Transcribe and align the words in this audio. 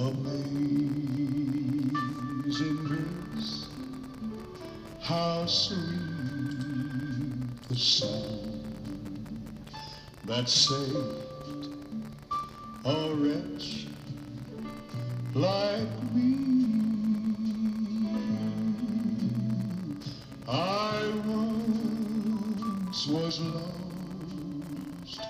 Amazing 0.00 1.10
grace, 2.86 3.68
how 5.02 5.44
sweet 5.44 5.78
the 7.68 7.76
sound 7.76 9.68
that 10.24 10.48
saved 10.48 11.66
a 12.86 13.14
wretch 13.14 13.88
like 15.34 16.02
me. 16.14 16.46
I 20.48 21.12
once 21.26 23.06
was 23.06 23.38
lost, 23.38 25.20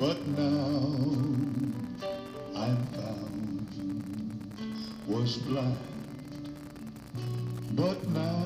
but 0.00 0.26
now 0.26 1.45
but 7.70 8.08
now 8.08 8.42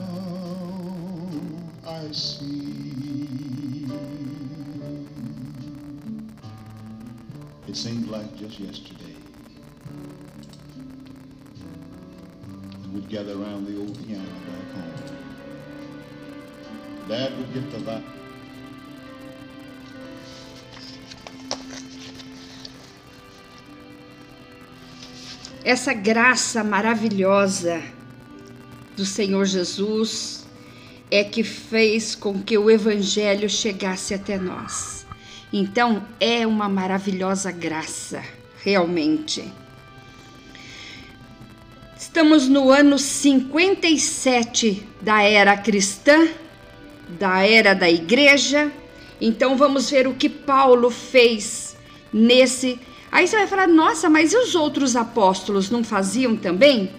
I 1.87 2.13
see. 2.13 3.87
It 7.67 7.77
seemed 7.77 8.09
like 8.09 8.37
just 8.37 8.61
yesterday. 8.61 9.15
We'd 12.93 13.09
gather 13.09 13.33
around 13.33 13.67
the 13.67 13.79
old 13.79 13.97
piano 14.07 14.25
back 14.47 14.71
home. 14.75 14.93
Dad 17.09 17.39
would 17.39 17.55
get 17.55 17.71
the 17.71 17.79
light. 17.79 18.20
Essa 25.65 25.93
graça 25.93 26.65
maravilhosa 26.65 27.83
do 28.97 29.05
Senhor 29.05 29.45
Jesus 29.45 30.47
é 31.11 31.23
que 31.25 31.43
fez 31.43 32.15
com 32.15 32.43
que 32.43 32.57
o 32.57 32.71
Evangelho 32.71 33.49
chegasse 33.49 34.15
até 34.15 34.39
nós. 34.39 35.07
Então, 35.53 36.07
é 36.21 36.47
uma 36.47 36.69
maravilhosa 36.69 37.51
graça, 37.51 38.23
realmente. 38.63 39.45
Estamos 41.99 42.49
no 42.49 42.71
ano 42.71 42.99
57 42.99 44.87
da 45.03 45.23
era 45.23 45.57
cristã, 45.57 46.29
da 47.09 47.45
era 47.45 47.75
da 47.75 47.91
igreja. 47.91 48.71
Então, 49.21 49.57
vamos 49.57 49.91
ver 49.91 50.07
o 50.07 50.15
que 50.15 50.29
Paulo 50.29 50.91
fez 50.91 51.77
nesse 52.13 52.79
Aí 53.11 53.27
você 53.27 53.37
vai 53.37 53.47
falar, 53.47 53.67
nossa, 53.67 54.09
mas 54.09 54.33
e 54.33 54.37
os 54.37 54.55
outros 54.55 54.95
apóstolos 54.95 55.71
não 55.71 55.83
faziam 55.83 56.37
também? 56.37 56.91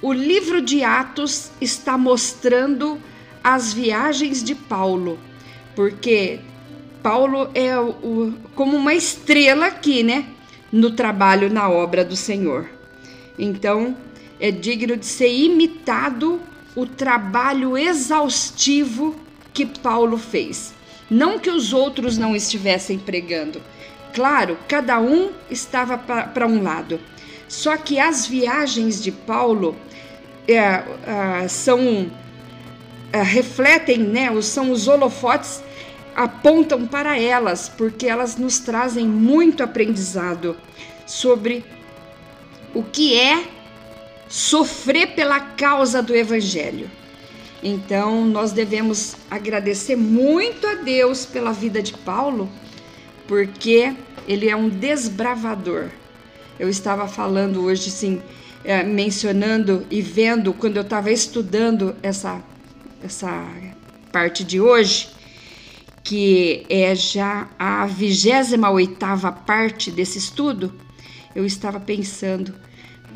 O 0.00 0.12
livro 0.12 0.60
de 0.60 0.82
Atos 0.82 1.50
está 1.60 1.98
mostrando 1.98 2.98
as 3.42 3.72
viagens 3.72 4.42
de 4.42 4.54
Paulo, 4.54 5.18
porque 5.76 6.40
Paulo 7.02 7.50
é 7.54 7.78
o, 7.78 8.32
como 8.54 8.76
uma 8.76 8.94
estrela 8.94 9.66
aqui, 9.66 10.02
né? 10.02 10.26
No 10.72 10.90
trabalho, 10.90 11.52
na 11.52 11.68
obra 11.68 12.04
do 12.04 12.16
Senhor. 12.16 12.68
Então, 13.38 13.96
é 14.40 14.50
digno 14.50 14.96
de 14.96 15.06
ser 15.06 15.30
imitado 15.30 16.40
o 16.74 16.86
trabalho 16.86 17.76
exaustivo 17.76 19.14
que 19.52 19.66
Paulo 19.66 20.18
fez. 20.18 20.74
Não 21.10 21.38
que 21.38 21.50
os 21.50 21.72
outros 21.72 22.18
não 22.18 22.34
estivessem 22.34 22.98
pregando, 22.98 23.60
Claro, 24.14 24.56
cada 24.68 25.00
um 25.00 25.32
estava 25.50 25.98
para 25.98 26.46
um 26.46 26.62
lado. 26.62 27.00
Só 27.48 27.76
que 27.76 27.98
as 27.98 28.26
viagens 28.26 29.02
de 29.02 29.10
Paulo 29.10 29.76
é, 30.46 30.54
é, 30.54 31.48
são 31.48 32.10
é, 33.12 33.22
refletem, 33.22 33.98
né? 33.98 34.40
São 34.40 34.70
os 34.70 34.86
holofotes 34.86 35.62
apontam 36.14 36.86
para 36.86 37.18
elas, 37.18 37.68
porque 37.68 38.06
elas 38.06 38.36
nos 38.36 38.60
trazem 38.60 39.04
muito 39.06 39.64
aprendizado 39.64 40.56
sobre 41.04 41.64
o 42.72 42.84
que 42.84 43.18
é 43.18 43.44
sofrer 44.28 45.08
pela 45.14 45.40
causa 45.40 46.00
do 46.00 46.14
Evangelho. 46.14 46.88
Então, 47.62 48.24
nós 48.24 48.52
devemos 48.52 49.16
agradecer 49.28 49.96
muito 49.96 50.66
a 50.66 50.74
Deus 50.74 51.26
pela 51.26 51.52
vida 51.52 51.82
de 51.82 51.92
Paulo 51.92 52.48
porque 53.26 53.94
ele 54.26 54.48
é 54.48 54.56
um 54.56 54.68
desbravador. 54.68 55.88
Eu 56.58 56.68
estava 56.68 57.08
falando 57.08 57.62
hoje, 57.62 57.90
sim, 57.90 58.22
é, 58.64 58.82
mencionando 58.82 59.86
e 59.90 60.00
vendo, 60.00 60.52
quando 60.52 60.76
eu 60.76 60.82
estava 60.82 61.10
estudando 61.10 61.94
essa, 62.02 62.42
essa 63.02 63.46
parte 64.12 64.44
de 64.44 64.60
hoje, 64.60 65.08
que 66.02 66.64
é 66.68 66.94
já 66.94 67.48
a 67.58 67.86
28 67.86 69.32
parte 69.46 69.90
desse 69.90 70.18
estudo, 70.18 70.72
eu 71.34 71.44
estava 71.44 71.80
pensando, 71.80 72.54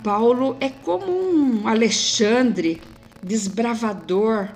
Paulo 0.02 0.56
é 0.60 0.68
como 0.68 1.06
um 1.06 1.68
Alexandre, 1.68 2.80
desbravador. 3.22 4.48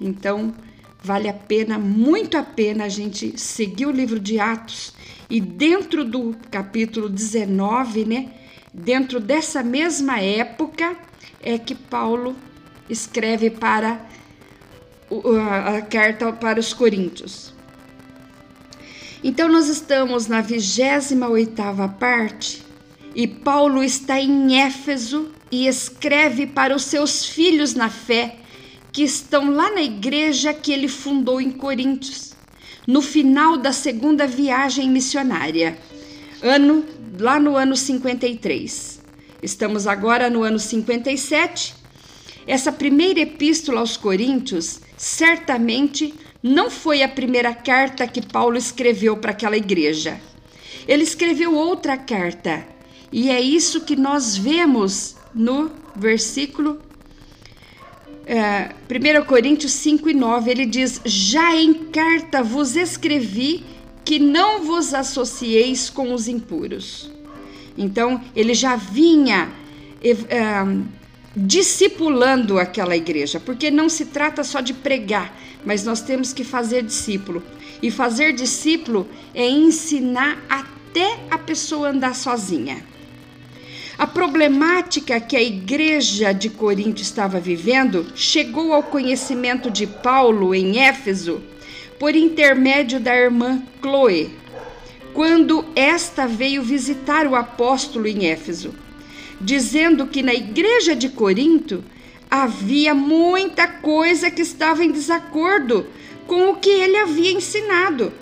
Então, 0.00 0.54
Vale 1.04 1.28
a 1.28 1.34
pena, 1.34 1.78
muito 1.78 2.34
a 2.38 2.42
pena, 2.42 2.84
a 2.84 2.88
gente 2.88 3.38
seguir 3.38 3.84
o 3.84 3.90
livro 3.90 4.18
de 4.18 4.40
Atos 4.40 4.94
e 5.28 5.38
dentro 5.38 6.02
do 6.02 6.34
capítulo 6.50 7.10
19, 7.10 8.06
né? 8.06 8.30
Dentro 8.72 9.20
dessa 9.20 9.62
mesma 9.62 10.18
época 10.20 10.96
é 11.42 11.58
que 11.58 11.74
Paulo 11.74 12.34
escreve 12.88 13.50
para 13.50 14.00
a 15.66 15.82
carta 15.82 16.32
para 16.32 16.58
os 16.58 16.72
Coríntios. 16.72 17.52
Então 19.22 19.46
nós 19.46 19.68
estamos 19.68 20.26
na 20.26 20.42
28ª 20.42 21.98
parte 21.98 22.64
e 23.14 23.26
Paulo 23.26 23.84
está 23.84 24.18
em 24.18 24.58
Éfeso 24.58 25.30
e 25.52 25.66
escreve 25.66 26.46
para 26.46 26.74
os 26.74 26.84
seus 26.84 27.26
filhos 27.26 27.74
na 27.74 27.90
fé 27.90 28.38
que 28.94 29.02
estão 29.02 29.50
lá 29.50 29.72
na 29.72 29.82
igreja 29.82 30.54
que 30.54 30.72
ele 30.72 30.86
fundou 30.86 31.40
em 31.40 31.50
Coríntios, 31.50 32.32
no 32.86 33.02
final 33.02 33.56
da 33.56 33.72
segunda 33.72 34.24
viagem 34.24 34.88
missionária, 34.88 35.76
ano 36.40 36.84
lá 37.18 37.40
no 37.40 37.56
ano 37.56 37.76
53. 37.76 39.02
Estamos 39.42 39.88
agora 39.88 40.30
no 40.30 40.44
ano 40.44 40.60
57. 40.60 41.74
Essa 42.46 42.70
primeira 42.70 43.18
epístola 43.18 43.80
aos 43.80 43.96
Coríntios 43.96 44.78
certamente 44.96 46.14
não 46.40 46.70
foi 46.70 47.02
a 47.02 47.08
primeira 47.08 47.52
carta 47.52 48.06
que 48.06 48.24
Paulo 48.24 48.56
escreveu 48.56 49.16
para 49.16 49.32
aquela 49.32 49.56
igreja. 49.56 50.20
Ele 50.86 51.02
escreveu 51.02 51.52
outra 51.52 51.96
carta, 51.96 52.64
e 53.10 53.28
é 53.28 53.40
isso 53.40 53.80
que 53.80 53.96
nós 53.96 54.36
vemos 54.36 55.16
no 55.34 55.72
versículo 55.96 56.80
é, 58.26 58.70
1 58.88 59.24
Coríntios 59.24 59.72
5 59.72 60.08
e 60.08 60.14
9, 60.14 60.50
ele 60.50 60.66
diz: 60.66 61.00
Já 61.04 61.54
em 61.54 61.74
carta 61.74 62.42
vos 62.42 62.76
escrevi 62.76 63.64
que 64.04 64.18
não 64.18 64.62
vos 64.64 64.94
associeis 64.94 65.90
com 65.90 66.12
os 66.12 66.28
impuros. 66.28 67.10
Então, 67.76 68.20
ele 68.36 68.54
já 68.54 68.76
vinha 68.76 69.50
é, 70.02 70.14
discipulando 71.34 72.58
aquela 72.58 72.96
igreja, 72.96 73.40
porque 73.40 73.70
não 73.70 73.88
se 73.88 74.06
trata 74.06 74.44
só 74.44 74.60
de 74.60 74.72
pregar, 74.72 75.36
mas 75.64 75.84
nós 75.84 76.00
temos 76.00 76.32
que 76.32 76.44
fazer 76.44 76.82
discípulo. 76.82 77.42
E 77.82 77.90
fazer 77.90 78.32
discípulo 78.32 79.08
é 79.34 79.48
ensinar 79.48 80.38
até 80.48 81.18
a 81.30 81.36
pessoa 81.36 81.90
andar 81.90 82.14
sozinha. 82.14 82.82
A 83.96 84.08
problemática 84.08 85.20
que 85.20 85.36
a 85.36 85.42
igreja 85.42 86.32
de 86.32 86.50
Corinto 86.50 87.00
estava 87.00 87.38
vivendo 87.38 88.06
chegou 88.16 88.72
ao 88.72 88.82
conhecimento 88.82 89.70
de 89.70 89.86
Paulo 89.86 90.52
em 90.52 90.80
Éfeso 90.80 91.40
por 91.98 92.16
intermédio 92.16 92.98
da 92.98 93.14
irmã 93.14 93.62
Chloe, 93.80 94.36
quando 95.12 95.64
esta 95.76 96.26
veio 96.26 96.60
visitar 96.60 97.24
o 97.24 97.36
apóstolo 97.36 98.08
em 98.08 98.26
Éfeso, 98.26 98.74
dizendo 99.40 100.08
que 100.08 100.24
na 100.24 100.34
igreja 100.34 100.96
de 100.96 101.08
Corinto 101.08 101.84
havia 102.28 102.96
muita 102.96 103.68
coisa 103.68 104.28
que 104.28 104.42
estava 104.42 104.84
em 104.84 104.90
desacordo 104.90 105.86
com 106.26 106.50
o 106.50 106.56
que 106.56 106.70
ele 106.70 106.96
havia 106.96 107.30
ensinado. 107.30 108.12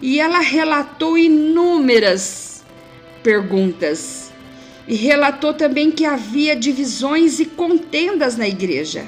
E 0.00 0.20
ela 0.20 0.38
relatou 0.38 1.18
inúmeras 1.18 2.64
perguntas 3.22 4.31
e 4.86 4.94
relatou 4.94 5.54
também 5.54 5.90
que 5.90 6.04
havia 6.04 6.56
divisões 6.56 7.38
e 7.40 7.46
contendas 7.46 8.36
na 8.36 8.48
igreja. 8.48 9.06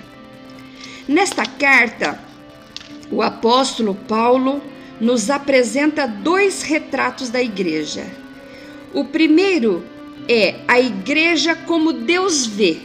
Nesta 1.09 1.45
carta, 1.45 2.19
o 3.11 3.21
apóstolo 3.21 3.95
Paulo 3.95 4.63
nos 5.01 5.29
apresenta 5.31 6.07
dois 6.07 6.63
retratos 6.63 7.29
da 7.29 7.43
igreja. 7.43 8.07
O 8.93 9.05
primeiro 9.05 9.85
é 10.29 10.61
a 10.67 10.81
igreja 10.81 11.55
como 11.55 11.93
Deus 11.93 12.47
vê. 12.47 12.79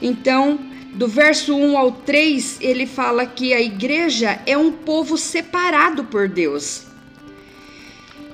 Então, 0.00 0.58
do 0.94 1.06
verso 1.06 1.54
1 1.54 1.76
ao 1.76 1.92
3, 1.92 2.58
ele 2.60 2.86
fala 2.86 3.26
que 3.26 3.52
a 3.52 3.60
igreja 3.60 4.40
é 4.46 4.56
um 4.56 4.72
povo 4.72 5.16
separado 5.16 6.04
por 6.04 6.28
Deus. 6.28 6.86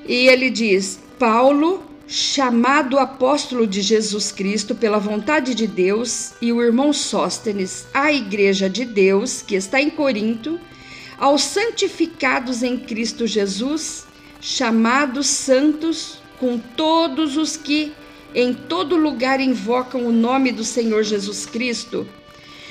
E 0.06 0.28
ele 0.28 0.48
diz: 0.48 1.00
Paulo, 1.18 1.82
chamado 2.06 2.98
apóstolo 2.98 3.66
de 3.66 3.80
Jesus 3.80 4.30
Cristo 4.30 4.74
pela 4.74 4.98
vontade 4.98 5.54
de 5.54 5.66
Deus, 5.66 6.32
e 6.40 6.52
o 6.52 6.62
irmão 6.62 6.92
Sóstenes, 6.92 7.86
a 7.94 8.12
igreja 8.12 8.68
de 8.68 8.84
Deus 8.84 9.42
que 9.42 9.54
está 9.54 9.80
em 9.80 9.90
Corinto, 9.90 10.60
aos 11.18 11.42
santificados 11.42 12.62
em 12.62 12.76
Cristo 12.76 13.26
Jesus, 13.26 14.06
chamados 14.40 15.26
santos, 15.26 16.18
com 16.38 16.58
todos 16.58 17.36
os 17.36 17.56
que 17.56 17.92
em 18.34 18.52
todo 18.52 18.96
lugar 18.96 19.40
invocam 19.40 20.04
o 20.06 20.12
nome 20.12 20.52
do 20.52 20.64
Senhor 20.64 21.02
Jesus 21.04 21.46
Cristo, 21.46 22.06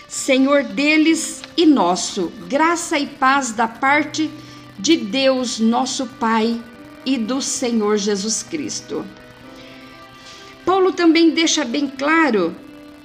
Senhor 0.08 0.64
deles 0.64 1.42
e 1.58 1.66
nosso, 1.66 2.32
graça 2.48 3.00
e 3.00 3.08
paz 3.08 3.52
da 3.52 3.68
parte 3.68 4.30
de 4.78 4.98
Deus, 4.98 5.60
nosso 5.60 6.06
Pai, 6.06 6.62
e 7.06 7.18
do 7.18 7.42
Senhor 7.42 7.98
Jesus 7.98 8.44
Cristo. 8.44 9.06
Paulo 10.84 10.98
também 10.98 11.30
deixa 11.30 11.64
bem 11.64 11.88
claro, 11.88 12.54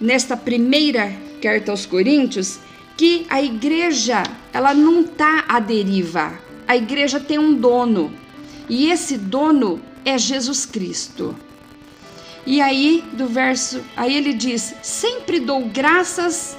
nesta 0.01 0.37
primeira 0.37 1.15
carta 1.41 1.71
aos 1.71 1.87
Coríntios, 1.87 2.59
que 2.97 3.25
a 3.31 3.41
igreja 3.41 4.25
ela 4.53 4.75
não 4.75 5.03
está 5.03 5.45
à 5.47 5.61
deriva. 5.61 6.37
A 6.67 6.77
igreja 6.77 7.21
tem 7.21 7.39
um 7.39 7.55
dono 7.55 8.13
e 8.69 8.91
esse 8.91 9.17
dono 9.17 9.81
é 10.05 10.19
Jesus 10.19 10.67
Cristo. 10.67 11.37
E 12.45 12.61
aí 12.61 13.05
do 13.13 13.29
verso, 13.29 13.81
aí 13.97 14.17
ele 14.17 14.33
diz: 14.33 14.75
"Sempre 14.83 15.39
dou 15.39 15.67
graças 15.67 16.57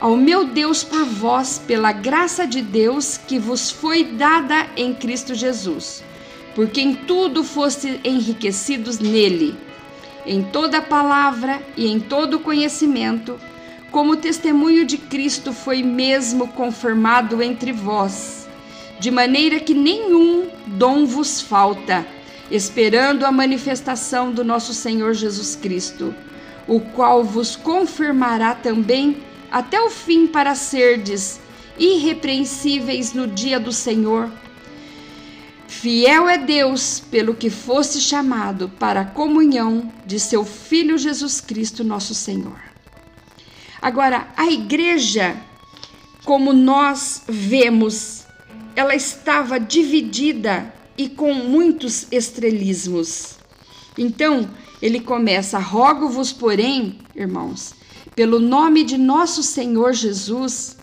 ao 0.00 0.16
meu 0.16 0.44
Deus 0.44 0.84
por 0.84 1.04
vós, 1.04 1.60
pela 1.66 1.90
graça 1.90 2.46
de 2.46 2.62
Deus 2.62 3.18
que 3.18 3.40
vos 3.40 3.72
foi 3.72 4.04
dada 4.04 4.68
em 4.76 4.94
Cristo 4.94 5.34
Jesus, 5.34 6.04
porque 6.54 6.80
em 6.80 6.94
tudo 6.94 7.42
foste 7.42 7.98
enriquecidos 8.04 9.00
nele, 9.00 9.56
em 10.26 10.42
toda 10.42 10.82
palavra 10.82 11.62
e 11.76 11.86
em 11.86 11.98
todo 11.98 12.40
conhecimento, 12.40 13.38
como 13.90 14.12
o 14.12 14.16
testemunho 14.16 14.84
de 14.84 14.96
Cristo 14.96 15.52
foi 15.52 15.82
mesmo 15.82 16.48
confirmado 16.48 17.42
entre 17.42 17.72
vós, 17.72 18.48
de 18.98 19.10
maneira 19.10 19.58
que 19.58 19.74
nenhum 19.74 20.48
dom 20.66 21.06
vos 21.06 21.40
falta, 21.40 22.06
esperando 22.50 23.24
a 23.24 23.32
manifestação 23.32 24.30
do 24.30 24.44
nosso 24.44 24.74
Senhor 24.74 25.14
Jesus 25.14 25.56
Cristo, 25.56 26.14
o 26.68 26.80
qual 26.80 27.24
vos 27.24 27.56
confirmará 27.56 28.54
também 28.54 29.16
até 29.50 29.80
o 29.80 29.90
fim 29.90 30.26
para 30.26 30.54
serdes 30.54 31.40
irrepreensíveis 31.78 33.12
no 33.12 33.26
dia 33.26 33.58
do 33.58 33.72
Senhor. 33.72 34.30
Fiel 35.70 36.28
é 36.28 36.36
Deus, 36.36 36.98
pelo 36.98 37.32
que 37.32 37.48
foste 37.48 38.00
chamado 38.00 38.68
para 38.68 39.02
a 39.02 39.04
comunhão 39.04 39.90
de 40.04 40.18
seu 40.18 40.44
Filho 40.44 40.98
Jesus 40.98 41.40
Cristo, 41.40 41.84
nosso 41.84 42.12
Senhor. 42.12 42.60
Agora, 43.80 44.26
a 44.36 44.50
igreja, 44.50 45.40
como 46.24 46.52
nós 46.52 47.22
vemos, 47.28 48.24
ela 48.74 48.96
estava 48.96 49.60
dividida 49.60 50.74
e 50.98 51.08
com 51.08 51.32
muitos 51.32 52.08
estrelismos. 52.10 53.38
Então, 53.96 54.50
ele 54.82 54.98
começa: 54.98 55.56
Rogo-vos, 55.60 56.32
porém, 56.32 56.98
irmãos, 57.14 57.74
pelo 58.16 58.40
nome 58.40 58.82
de 58.82 58.98
nosso 58.98 59.40
Senhor 59.40 59.92
Jesus, 59.92 60.76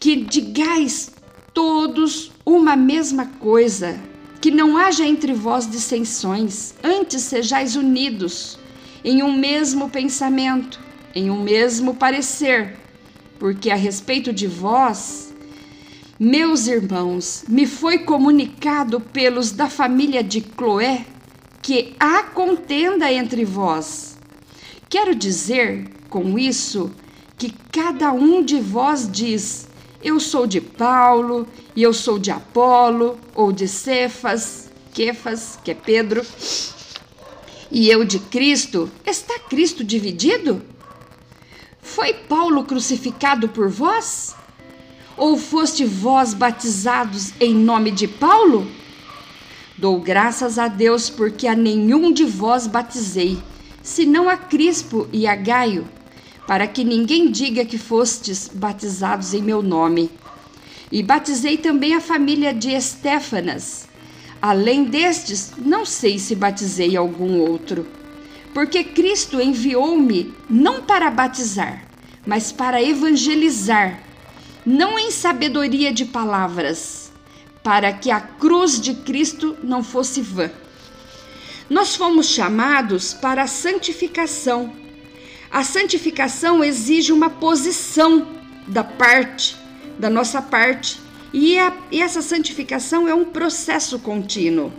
que 0.00 0.16
digais 0.16 1.12
todos 1.54 2.33
uma 2.44 2.76
mesma 2.76 3.26
coisa, 3.38 3.98
que 4.40 4.50
não 4.50 4.76
haja 4.76 5.06
entre 5.06 5.32
vós 5.32 5.68
dissensões, 5.68 6.74
antes 6.82 7.22
sejais 7.22 7.76
unidos 7.76 8.58
em 9.02 9.22
um 9.22 9.32
mesmo 9.32 9.88
pensamento, 9.88 10.80
em 11.14 11.30
um 11.30 11.42
mesmo 11.42 11.94
parecer, 11.94 12.76
porque 13.38 13.70
a 13.70 13.76
respeito 13.76 14.32
de 14.32 14.46
vós, 14.46 15.34
meus 16.18 16.66
irmãos, 16.66 17.44
me 17.48 17.66
foi 17.66 17.98
comunicado 17.98 19.00
pelos 19.00 19.50
da 19.50 19.68
família 19.68 20.22
de 20.22 20.40
Cloé 20.40 21.06
que 21.62 21.94
há 21.98 22.24
contenda 22.24 23.10
entre 23.10 23.44
vós. 23.44 24.18
Quero 24.88 25.14
dizer 25.14 25.88
com 26.10 26.38
isso 26.38 26.92
que 27.38 27.52
cada 27.72 28.12
um 28.12 28.42
de 28.42 28.60
vós 28.60 29.10
diz: 29.10 29.66
Eu 30.04 30.20
sou 30.20 30.46
de 30.46 30.60
Paulo, 30.60 31.48
e 31.74 31.82
eu 31.82 31.94
sou 31.94 32.18
de 32.18 32.30
Apolo, 32.30 33.18
ou 33.34 33.50
de 33.50 33.66
Cefas, 33.66 34.70
Kefas, 34.92 35.58
que 35.64 35.70
é 35.70 35.74
Pedro, 35.74 36.20
e 37.70 37.88
eu 37.88 38.04
de 38.04 38.18
Cristo. 38.18 38.90
Está 39.06 39.38
Cristo 39.38 39.82
dividido? 39.82 40.60
Foi 41.80 42.12
Paulo 42.12 42.64
crucificado 42.64 43.48
por 43.48 43.70
vós? 43.70 44.36
Ou 45.16 45.38
foste 45.38 45.86
vós 45.86 46.34
batizados 46.34 47.32
em 47.40 47.54
nome 47.54 47.90
de 47.90 48.06
Paulo? 48.06 48.70
Dou 49.78 49.98
graças 49.98 50.58
a 50.58 50.68
Deus 50.68 51.08
porque 51.08 51.46
a 51.46 51.54
nenhum 51.54 52.12
de 52.12 52.26
vós 52.26 52.66
batizei, 52.66 53.42
senão 53.82 54.28
a 54.28 54.36
Crispo 54.36 55.08
e 55.10 55.26
a 55.26 55.34
Gaio 55.34 55.88
para 56.46 56.66
que 56.66 56.84
ninguém 56.84 57.30
diga 57.30 57.64
que 57.64 57.78
fostes 57.78 58.50
batizados 58.52 59.32
em 59.32 59.42
meu 59.42 59.62
nome. 59.62 60.10
E 60.92 61.02
batizei 61.02 61.56
também 61.56 61.94
a 61.94 62.00
família 62.00 62.52
de 62.52 62.70
Estéfanas. 62.70 63.88
Além 64.40 64.84
destes, 64.84 65.52
não 65.56 65.86
sei 65.86 66.18
se 66.18 66.34
batizei 66.34 66.96
algum 66.96 67.38
outro. 67.38 67.86
Porque 68.52 68.84
Cristo 68.84 69.40
enviou-me 69.40 70.32
não 70.48 70.82
para 70.82 71.10
batizar, 71.10 71.84
mas 72.26 72.52
para 72.52 72.80
evangelizar, 72.80 74.00
não 74.64 74.98
em 74.98 75.10
sabedoria 75.10 75.92
de 75.92 76.04
palavras, 76.04 77.10
para 77.62 77.92
que 77.92 78.10
a 78.10 78.20
cruz 78.20 78.80
de 78.80 78.94
Cristo 78.94 79.56
não 79.62 79.82
fosse 79.82 80.20
vã. 80.20 80.50
Nós 81.68 81.96
fomos 81.96 82.28
chamados 82.28 83.14
para 83.14 83.42
a 83.42 83.48
santificação 83.48 84.83
a 85.54 85.62
santificação 85.62 86.64
exige 86.64 87.12
uma 87.12 87.30
posição 87.30 88.26
da 88.66 88.82
parte, 88.82 89.56
da 89.96 90.10
nossa 90.10 90.42
parte, 90.42 91.00
e, 91.32 91.56
a, 91.56 91.72
e 91.92 92.02
essa 92.02 92.20
santificação 92.20 93.06
é 93.06 93.14
um 93.14 93.24
processo 93.24 94.00
contínuo. 94.00 94.72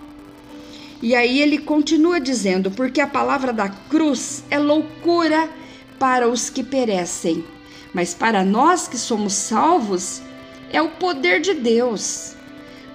E 1.02 1.16
aí 1.16 1.40
ele 1.42 1.60
continua 1.60 2.20
dizendo: 2.20 2.70
porque 2.70 3.00
a 3.00 3.08
palavra 3.08 3.54
da 3.54 3.70
cruz 3.70 4.44
é 4.50 4.60
loucura 4.60 5.50
para 5.98 6.28
os 6.28 6.50
que 6.50 6.62
perecem, 6.62 7.46
mas 7.94 8.14
para 8.14 8.44
nós 8.44 8.86
que 8.86 8.98
somos 8.98 9.32
salvos 9.32 10.22
é 10.74 10.82
o 10.82 10.90
poder 10.90 11.40
de 11.40 11.54
Deus. 11.54 12.36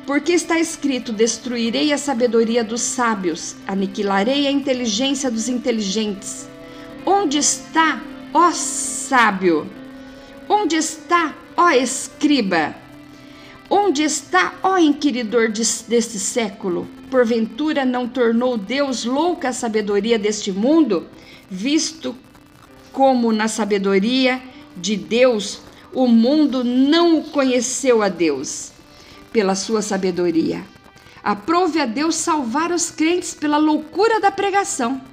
Porque 0.07 0.33
está 0.33 0.61
escrito: 0.61 1.15
Destruirei 1.15 1.95
a 1.95 1.99
sabedoria 1.99 2.63
dos 2.63 2.83
sábios, 2.83 3.57
aniquilarei 3.67 4.47
a 4.47 4.51
inteligência 4.51 5.31
dos 5.31 5.49
inteligentes. 5.49 6.50
Onde 7.05 7.39
está, 7.39 8.03
ó 8.33 8.51
sábio? 8.53 9.67
Onde 10.49 10.77
está, 10.77 11.35
ó 11.57 11.71
escriba? 11.71 12.75
Onde 13.69 14.03
está, 14.03 14.55
ó 14.63 14.77
inquiridor 14.77 15.49
deste 15.49 16.19
século? 16.19 16.87
Porventura 17.11 17.85
não 17.85 18.09
tornou 18.09 18.59
Deus 18.59 19.05
louca 19.05 19.49
a 19.49 19.53
sabedoria 19.53 20.19
deste 20.19 20.53
mundo, 20.53 21.07
visto 21.49 22.15
como 22.93 23.33
na 23.33 23.49
sabedoria 23.49 24.43
de 24.77 24.97
Deus 24.97 25.63
o 25.93 26.07
mundo 26.07 26.63
não 26.63 27.23
conheceu 27.23 28.03
a 28.03 28.09
Deus 28.09 28.73
pela 29.33 29.55
sua 29.55 29.83
sabedoria. 29.83 30.65
Aprove 31.23 31.81
a 31.81 31.87
Deus 31.87 32.17
salvar 32.17 32.73
os 32.73 32.91
crentes 32.91 33.35
pela 33.35 33.57
loucura 33.57 34.21
da 34.21 34.31
pregação 34.31 35.10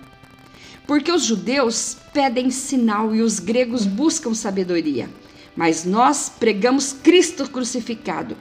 porque 0.87 1.11
os 1.11 1.23
judeus 1.23 1.97
pedem 2.13 2.49
sinal 2.49 3.13
e 3.13 3.21
os 3.21 3.39
gregos 3.39 3.85
buscam 3.85 4.33
sabedoria. 4.33 5.09
Mas 5.55 5.83
nós 5.83 6.29
pregamos 6.29 6.93
Cristo 6.93 7.49
crucificado, 7.49 8.37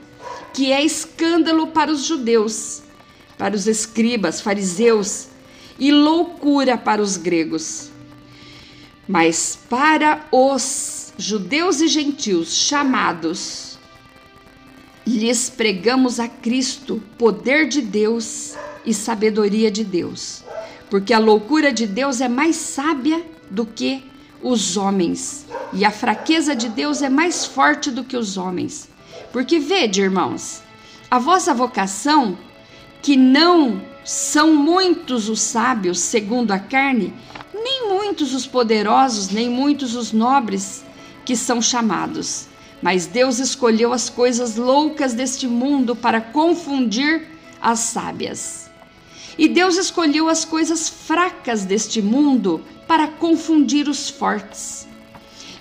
que 0.53 0.71
é 0.71 0.83
escândalo 0.83 1.67
para 1.67 1.91
os 1.91 2.05
judeus, 2.05 2.81
para 3.37 3.53
os 3.53 3.67
escribas, 3.67 4.39
fariseus 4.39 5.27
e 5.77 5.91
loucura 5.91 6.77
para 6.77 7.01
os 7.01 7.17
gregos. 7.17 7.89
Mas 9.07 9.59
para 9.69 10.25
os 10.31 11.13
judeus 11.17 11.81
e 11.81 11.87
gentios 11.87 12.53
chamados, 12.55 13.77
lhes 15.05 15.49
pregamos 15.49 16.19
a 16.19 16.27
Cristo, 16.27 17.01
poder 17.17 17.67
de 17.67 17.81
Deus 17.81 18.55
e 18.85 18.93
sabedoria 18.93 19.69
de 19.69 19.83
Deus 19.83 20.43
porque 20.89 21.13
a 21.13 21.19
loucura 21.19 21.71
de 21.71 21.85
Deus 21.85 22.21
é 22.21 22.27
mais 22.27 22.55
sábia 22.55 23.25
do 23.49 23.65
que 23.65 24.03
os 24.41 24.77
homens, 24.77 25.45
e 25.73 25.83
a 25.83 25.91
fraqueza 25.91 26.55
de 26.55 26.69
Deus 26.69 27.01
é 27.01 27.09
mais 27.09 27.45
forte 27.45 27.89
do 27.89 28.03
que 28.03 28.15
os 28.15 28.37
homens. 28.37 28.89
Porque 29.31 29.59
vede, 29.59 30.01
irmãos, 30.01 30.61
a 31.09 31.19
vossa 31.19 31.53
vocação, 31.53 32.37
que 33.01 33.15
não 33.17 33.81
são 34.03 34.53
muitos 34.53 35.27
os 35.27 35.41
sábios 35.41 35.99
segundo 35.99 36.51
a 36.51 36.59
carne, 36.59 37.13
nem 37.53 37.89
muitos 37.89 38.33
os 38.33 38.45
poderosos, 38.45 39.29
nem 39.29 39.49
muitos 39.49 39.95
os 39.95 40.11
nobres 40.11 40.85
que 41.25 41.35
são 41.35 41.61
chamados. 41.61 42.47
Mas 42.81 43.05
Deus 43.05 43.39
escolheu 43.39 43.91
as 43.91 44.09
coisas 44.09 44.55
loucas 44.55 45.13
deste 45.13 45.47
mundo 45.47 45.95
para 45.95 46.21
confundir 46.21 47.27
as 47.61 47.79
sábias. 47.79 48.66
E 49.37 49.47
Deus 49.47 49.77
escolheu 49.77 50.27
as 50.27 50.43
coisas 50.43 50.89
fracas 50.89 51.63
deste 51.63 52.01
mundo 52.01 52.61
para 52.87 53.07
confundir 53.07 53.87
os 53.87 54.09
fortes. 54.09 54.87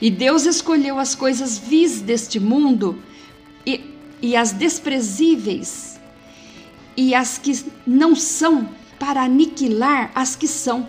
E 0.01 0.11
Deus 0.11 0.47
escolheu 0.47 0.99
as 0.99 1.15
coisas 1.15 1.59
vis 1.59 2.01
deste 2.01 2.39
mundo 2.39 2.99
e, 3.67 3.81
e 4.23 4.37
as 4.37 4.53
desprezíveis 4.53 5.97
e 6.97 7.15
as 7.15 7.37
que 7.37 7.65
não 7.87 8.17
são 8.17 8.69
para 8.99 9.23
aniquilar 9.23 10.11
as 10.15 10.35
que 10.35 10.49
são, 10.49 10.89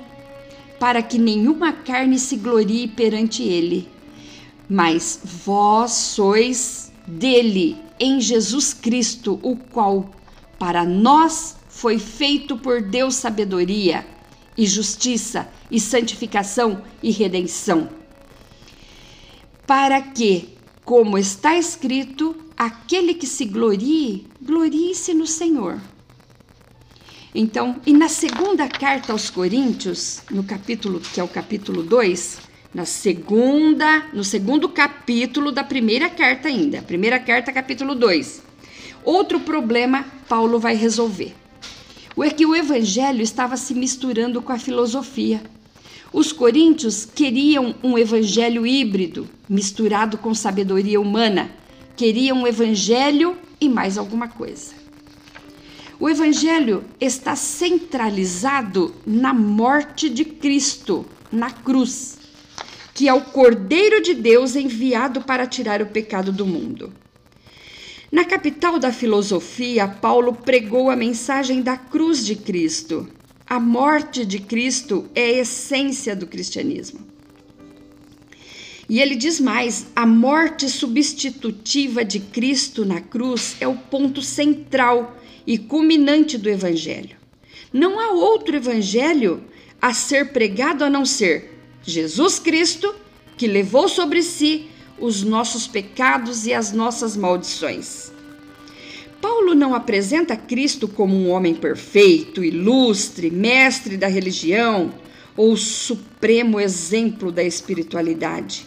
para 0.80 1.02
que 1.02 1.18
nenhuma 1.18 1.74
carne 1.74 2.18
se 2.18 2.38
glorie 2.38 2.88
perante 2.88 3.44
ele. 3.44 3.90
Mas 4.70 5.20
vós 5.24 5.92
sois 5.92 6.92
dele, 7.06 7.78
em 8.00 8.22
Jesus 8.22 8.74
Cristo, 8.74 9.40
o 9.42 9.56
qual 9.56 10.10
para 10.58 10.86
nós 10.86 11.56
foi 11.78 12.00
feito 12.00 12.58
por 12.58 12.82
Deus 12.82 13.14
sabedoria 13.14 14.04
e 14.58 14.66
justiça 14.66 15.48
e 15.70 15.80
santificação 15.80 16.82
e 17.04 17.12
redenção. 17.12 17.88
Para 19.68 20.02
que, 20.02 20.58
como 20.84 21.20
está 21.20 21.56
escrito, 21.56 22.36
aquele 22.58 23.14
que 23.14 23.28
se 23.28 23.46
glorie, 23.46 24.26
glorie-se 24.42 25.14
no 25.14 25.28
Senhor. 25.28 25.80
Então, 27.36 27.80
e 27.86 27.94
na 27.94 28.10
segunda 28.10 28.68
carta 28.68 29.12
aos 29.12 29.30
Coríntios, 29.30 30.24
no 30.32 30.44
capítulo 30.44 31.00
que 31.00 31.20
é 31.20 31.24
o 31.24 31.28
capítulo 31.28 31.84
2, 31.84 32.40
na 32.74 32.86
segunda, 32.86 34.08
no 34.12 34.24
segundo 34.24 34.68
capítulo 34.68 35.52
da 35.52 35.64
primeira 35.64 36.10
carta 36.10 36.48
ainda, 36.48 36.82
primeira 36.82 37.20
carta 37.20 37.54
capítulo 37.54 37.94
2. 37.94 38.42
Outro 39.04 39.40
problema 39.42 40.08
Paulo 40.28 40.60
vai 40.60 40.74
resolver. 40.74 41.36
É 42.24 42.30
que 42.30 42.46
o 42.46 42.56
evangelho 42.56 43.22
estava 43.22 43.56
se 43.56 43.74
misturando 43.74 44.42
com 44.42 44.52
a 44.52 44.60
filosofia. 44.60 45.42
Os 46.12 46.32
coríntios 46.32 47.06
queriam 47.06 47.76
um 47.84 47.98
evangelho 47.98 48.66
híbrido, 48.66 49.30
misturado 49.48 50.18
com 50.18 50.34
sabedoria 50.34 51.00
humana. 51.00 51.52
Queriam 51.96 52.42
um 52.42 52.48
evangelho 52.48 53.38
e 53.60 53.70
mais 53.70 53.98
alguma 53.98 54.28
coisa. 54.28 54.74
O 56.00 56.08
evangelho 56.08 56.84
está 57.02 57.36
centralizado 57.36 58.94
na 59.06 59.34
morte 59.34 60.10
de 60.10 60.24
Cristo, 60.24 61.06
na 61.32 61.50
cruz, 61.50 62.20
que 62.94 63.08
é 63.08 63.14
o 63.14 63.22
Cordeiro 63.22 64.02
de 64.02 64.14
Deus 64.14 64.56
enviado 64.56 65.22
para 65.22 65.48
tirar 65.48 65.82
o 65.82 65.88
pecado 65.88 66.32
do 66.32 66.46
mundo. 66.46 66.94
Na 68.10 68.24
capital 68.24 68.80
da 68.80 68.92
filosofia, 68.92 69.86
Paulo 69.86 70.34
pregou 70.34 70.90
a 70.90 70.96
mensagem 70.96 71.62
da 71.62 71.76
cruz 71.76 72.26
de 72.26 72.36
Cristo. 72.36 73.08
A 73.46 73.60
morte 73.60 74.26
de 74.26 74.40
Cristo 74.40 75.10
é 75.14 75.26
a 75.26 75.40
essência 75.40 76.16
do 76.16 76.26
cristianismo. 76.26 77.00
E 78.90 79.02
ele 79.02 79.16
diz 79.16 79.42
mais: 79.42 79.88
a 79.94 80.06
morte 80.06 80.70
substitutiva 80.70 82.06
de 82.06 82.22
Cristo 82.22 82.86
na 82.86 83.02
cruz 83.02 83.58
é 83.60 83.68
o 83.68 83.76
ponto 83.76 84.22
central 84.22 85.18
e 85.46 85.58
culminante 85.58 86.38
do 86.38 86.50
Evangelho. 86.50 87.18
Não 87.74 88.00
há 88.00 88.12
outro 88.12 88.56
Evangelho 88.56 89.44
a 89.82 89.94
ser 89.94 90.32
pregado 90.32 90.86
a 90.86 90.90
não 90.90 91.06
ser 91.06 91.60
Jesus 91.84 92.40
Cristo, 92.40 92.96
que 93.38 93.48
levou 93.48 93.90
sobre 93.90 94.24
si 94.24 94.68
os 95.00 95.24
nossos 95.24 95.68
pecados 95.68 96.46
e 96.46 96.54
as 96.54 96.72
nossas 96.72 97.16
maldições. 97.16 98.12
Paulo 99.22 99.56
não 99.56 99.74
apresenta 99.74 100.36
Cristo 100.36 100.88
como 100.88 101.16
um 101.16 101.30
homem 101.30 101.56
perfeito, 101.56 102.44
ilustre, 102.44 103.32
mestre 103.32 103.98
da 103.98 104.08
religião 104.08 104.94
ou 105.36 105.56
supremo 105.58 106.60
exemplo 106.60 107.32
da 107.32 107.44
espiritualidade, 107.44 108.66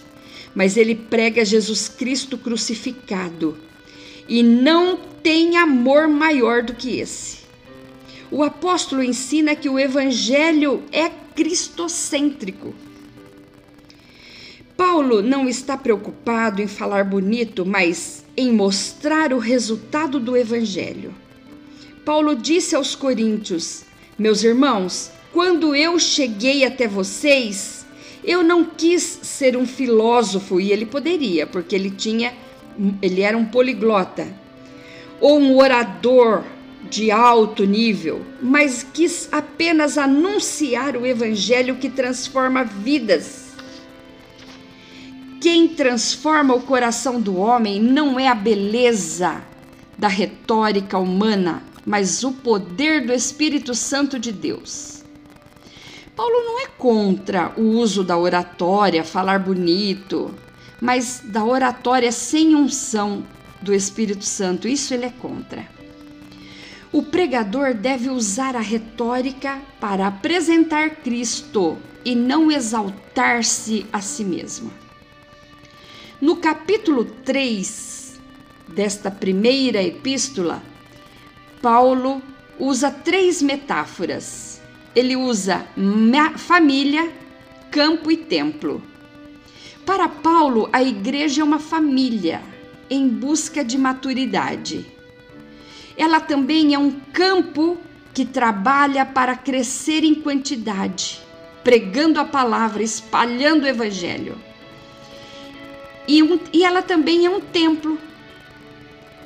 mas 0.54 0.76
ele 0.76 0.94
prega 0.94 1.44
Jesus 1.44 1.88
Cristo 1.88 2.36
crucificado 2.36 3.56
e 4.28 4.42
não 4.42 4.96
tem 5.22 5.56
amor 5.56 6.08
maior 6.08 6.62
do 6.62 6.74
que 6.74 6.98
esse. 6.98 7.40
O 8.30 8.44
apóstolo 8.44 9.02
ensina 9.02 9.56
que 9.56 9.68
o 9.68 9.78
evangelho 9.78 10.82
é 10.92 11.10
cristocêntrico. 11.34 12.72
Paulo 14.80 15.20
não 15.20 15.46
está 15.46 15.76
preocupado 15.76 16.62
em 16.62 16.66
falar 16.66 17.04
bonito, 17.04 17.66
mas 17.66 18.24
em 18.34 18.50
mostrar 18.50 19.30
o 19.30 19.38
resultado 19.38 20.18
do 20.18 20.34
evangelho. 20.34 21.14
Paulo 22.02 22.34
disse 22.34 22.74
aos 22.74 22.94
coríntios: 22.94 23.84
Meus 24.18 24.42
irmãos, 24.42 25.10
quando 25.34 25.76
eu 25.76 25.98
cheguei 25.98 26.64
até 26.64 26.88
vocês, 26.88 27.84
eu 28.24 28.42
não 28.42 28.64
quis 28.64 29.02
ser 29.02 29.54
um 29.54 29.66
filósofo 29.66 30.58
e 30.58 30.72
ele 30.72 30.86
poderia, 30.86 31.46
porque 31.46 31.74
ele 31.74 31.90
tinha 31.90 32.32
ele 33.02 33.20
era 33.20 33.36
um 33.36 33.44
poliglota 33.44 34.28
ou 35.20 35.38
um 35.38 35.58
orador 35.58 36.42
de 36.88 37.10
alto 37.10 37.66
nível, 37.66 38.22
mas 38.40 38.82
quis 38.94 39.28
apenas 39.30 39.98
anunciar 39.98 40.96
o 40.96 41.04
evangelho 41.04 41.76
que 41.76 41.90
transforma 41.90 42.64
vidas. 42.64 43.49
Quem 45.40 45.68
transforma 45.68 46.54
o 46.54 46.60
coração 46.60 47.18
do 47.18 47.38
homem 47.38 47.80
não 47.80 48.20
é 48.20 48.28
a 48.28 48.34
beleza 48.34 49.42
da 49.96 50.06
retórica 50.06 50.98
humana, 50.98 51.62
mas 51.86 52.22
o 52.22 52.30
poder 52.30 53.06
do 53.06 53.12
Espírito 53.14 53.74
Santo 53.74 54.18
de 54.18 54.32
Deus. 54.32 55.02
Paulo 56.14 56.34
não 56.44 56.60
é 56.60 56.66
contra 56.66 57.54
o 57.56 57.62
uso 57.62 58.04
da 58.04 58.18
oratória, 58.18 59.02
falar 59.02 59.38
bonito, 59.38 60.34
mas 60.78 61.22
da 61.24 61.42
oratória 61.42 62.12
sem 62.12 62.54
unção 62.54 63.24
do 63.62 63.72
Espírito 63.72 64.26
Santo, 64.26 64.68
isso 64.68 64.92
ele 64.92 65.06
é 65.06 65.10
contra. 65.10 65.66
O 66.92 67.02
pregador 67.02 67.72
deve 67.72 68.10
usar 68.10 68.54
a 68.54 68.60
retórica 68.60 69.58
para 69.80 70.06
apresentar 70.06 70.96
Cristo 70.96 71.78
e 72.04 72.14
não 72.14 72.50
exaltar-se 72.50 73.86
a 73.90 74.02
si 74.02 74.22
mesmo. 74.22 74.70
No 76.20 76.36
capítulo 76.36 77.06
3 77.06 78.20
desta 78.68 79.10
primeira 79.10 79.82
epístola, 79.82 80.62
Paulo 81.62 82.20
usa 82.58 82.90
três 82.90 83.40
metáforas. 83.40 84.60
Ele 84.94 85.16
usa 85.16 85.66
família, 86.36 87.10
campo 87.70 88.10
e 88.10 88.18
templo. 88.18 88.82
Para 89.86 90.10
Paulo, 90.10 90.68
a 90.74 90.82
igreja 90.82 91.40
é 91.40 91.44
uma 91.44 91.58
família 91.58 92.42
em 92.90 93.08
busca 93.08 93.64
de 93.64 93.78
maturidade. 93.78 94.84
Ela 95.96 96.20
também 96.20 96.74
é 96.74 96.78
um 96.78 96.90
campo 97.14 97.78
que 98.12 98.26
trabalha 98.26 99.06
para 99.06 99.34
crescer 99.34 100.04
em 100.04 100.14
quantidade, 100.14 101.22
pregando 101.64 102.20
a 102.20 102.26
palavra, 102.26 102.82
espalhando 102.82 103.62
o 103.62 103.68
evangelho. 103.68 104.49
E, 106.10 106.24
um, 106.24 106.40
e 106.52 106.64
ela 106.64 106.82
também 106.82 107.24
é 107.24 107.30
um 107.30 107.40
templo, 107.40 107.96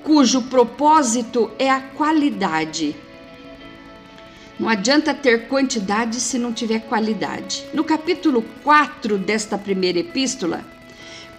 cujo 0.02 0.42
propósito 0.42 1.50
é 1.58 1.70
a 1.70 1.80
qualidade. 1.80 2.94
Não 4.60 4.68
adianta 4.68 5.14
ter 5.14 5.48
quantidade 5.48 6.20
se 6.20 6.38
não 6.38 6.52
tiver 6.52 6.80
qualidade. 6.80 7.64
No 7.72 7.84
capítulo 7.84 8.44
4 8.62 9.16
desta 9.16 9.56
primeira 9.56 10.00
epístola, 10.00 10.62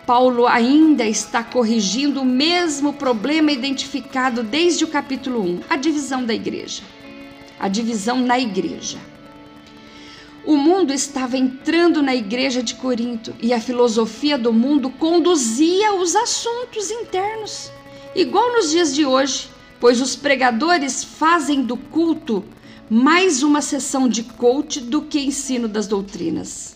Paulo 0.03 0.47
ainda 0.47 1.05
está 1.05 1.43
corrigindo 1.43 2.21
o 2.21 2.25
mesmo 2.25 2.93
problema 2.93 3.51
identificado 3.51 4.41
desde 4.41 4.83
o 4.83 4.87
capítulo 4.87 5.43
1, 5.43 5.61
a 5.69 5.75
divisão 5.75 6.25
da 6.25 6.33
igreja. 6.33 6.81
A 7.59 7.67
divisão 7.67 8.17
na 8.17 8.39
igreja. 8.39 8.97
O 10.45 10.57
mundo 10.57 10.93
estava 10.93 11.35
entrando 11.35 12.03
na 12.03 12.13
igreja 12.13 12.61
de 12.61 12.75
Corinto 12.75 13.33
e 13.41 13.51
a 13.51 13.59
filosofia 13.59 14.37
do 14.37 14.53
mundo 14.53 14.91
conduzia 14.91 15.95
os 15.95 16.15
assuntos 16.15 16.91
internos, 16.91 17.71
igual 18.13 18.53
nos 18.53 18.69
dias 18.69 18.93
de 18.93 19.07
hoje, 19.07 19.49
pois 19.79 19.99
os 19.99 20.15
pregadores 20.15 21.03
fazem 21.03 21.63
do 21.63 21.75
culto 21.75 22.45
mais 22.87 23.41
uma 23.41 23.59
sessão 23.59 24.07
de 24.07 24.21
coach 24.21 24.79
do 24.79 25.01
que 25.01 25.19
ensino 25.19 25.67
das 25.67 25.87
doutrinas. 25.87 26.75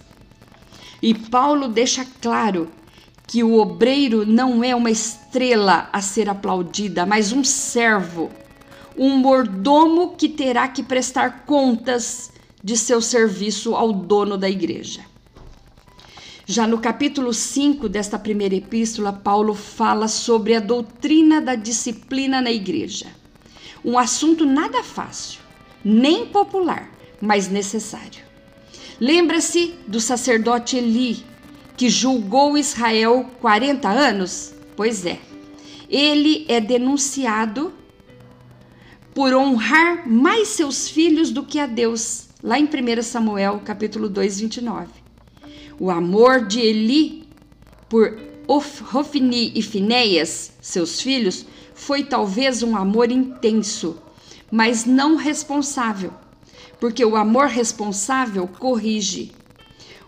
E 1.00 1.14
Paulo 1.14 1.68
deixa 1.68 2.04
claro 2.20 2.72
que 3.28 3.44
o 3.44 3.60
obreiro 3.60 4.26
não 4.26 4.64
é 4.64 4.76
uma 4.76 4.90
estrela 4.90 5.88
a 5.94 6.02
ser 6.02 6.28
aplaudida, 6.28 7.06
mas 7.06 7.32
um 7.32 7.44
servo, 7.44 8.32
um 8.98 9.16
mordomo 9.18 10.16
que 10.18 10.28
terá 10.28 10.68
que 10.68 10.82
prestar 10.82 11.46
contas 11.46 12.32
de 12.64 12.78
seu 12.78 13.02
serviço 13.02 13.76
ao 13.76 13.94
dono 13.94 14.38
da 14.38 14.50
igreja. 14.50 15.02
Já 16.46 16.66
no 16.66 16.80
capítulo 16.80 17.34
5 17.34 17.88
desta 17.88 18.18
primeira 18.18 18.56
epístola, 18.56 19.14
Paulo 19.14 19.54
fala 19.54 20.08
sobre 20.08 20.56
a 20.56 20.60
doutrina 20.60 21.40
da 21.40 21.54
disciplina 21.54 22.42
na 22.42 22.52
igreja. 22.52 23.06
Um 23.86 23.98
assunto 23.98 24.46
nada 24.46 24.84
fácil, 24.84 25.42
nem 25.86 26.26
popular, 26.26 26.90
mas 27.22 27.48
necessário. 27.48 28.24
Lembra-se 29.00 29.76
do 29.88 30.02
sacerdote 30.02 30.76
Eli, 30.76 31.24
que 31.78 31.88
julgou 31.88 32.58
Israel 32.58 33.30
40 33.40 33.88
anos? 33.88 34.54
Pois 34.76 35.06
é, 35.06 35.20
ele 35.90 36.46
é 36.50 36.60
denunciado 36.60 37.72
por 39.14 39.34
honrar 39.34 40.10
mais 40.10 40.50
seus 40.50 40.90
filhos 40.90 41.32
do 41.32 41.44
que 41.44 41.60
a 41.60 41.66
Deus, 41.66 42.29
lá 42.42 42.58
em 42.58 42.66
1 42.66 43.04
Samuel, 43.04 43.62
capítulo 43.66 44.08
2, 44.10 44.40
29. 44.40 44.88
O 45.80 45.92
amor 45.92 46.46
de 46.46 46.60
Eli 46.60 47.28
por 47.90 48.18
Hofni 48.48 49.52
e 49.56 49.62
Finéias, 49.62 50.54
seus 50.62 51.02
filhos, 51.02 51.46
foi 51.74 52.04
talvez 52.04 52.64
um 52.64 52.76
amor 52.76 53.12
intenso, 53.12 53.98
mas 54.52 54.86
não 54.86 55.16
responsável, 55.16 56.14
porque 56.80 57.04
o 57.04 57.16
amor 57.16 57.48
responsável 57.48 58.48
corrige. 58.48 59.32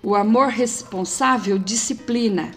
O 0.03 0.15
amor 0.15 0.47
responsável 0.47 1.59
disciplina. 1.59 2.51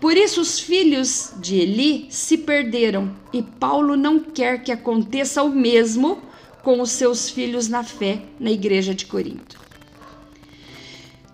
Por 0.00 0.16
isso 0.16 0.40
os 0.40 0.60
filhos 0.60 1.32
de 1.38 1.56
Eli 1.56 2.06
se 2.10 2.38
perderam 2.38 3.16
e 3.32 3.42
Paulo 3.42 3.96
não 3.96 4.20
quer 4.20 4.62
que 4.62 4.70
aconteça 4.70 5.42
o 5.42 5.48
mesmo 5.48 6.22
com 6.68 6.82
os 6.82 6.90
seus 6.90 7.30
filhos 7.30 7.66
na 7.66 7.82
fé 7.82 8.20
na 8.38 8.50
igreja 8.50 8.94
de 8.94 9.06
Corinto. 9.06 9.58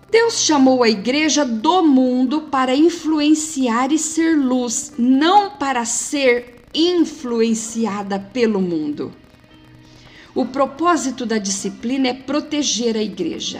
Deus 0.09 0.39
chamou 0.39 0.81
a 0.81 0.87
igreja 0.87 1.43
do 1.43 1.83
mundo 1.83 2.43
para 2.43 2.73
influenciar 2.73 3.91
e 3.91 3.99
ser 3.99 4.37
luz, 4.37 4.93
não 4.97 5.49
para 5.49 5.83
ser 5.83 6.63
influenciada 6.73 8.17
pelo 8.17 8.61
mundo. 8.61 9.11
O 10.33 10.45
propósito 10.45 11.25
da 11.25 11.37
disciplina 11.37 12.07
é 12.07 12.13
proteger 12.13 12.95
a 12.95 13.03
igreja 13.03 13.59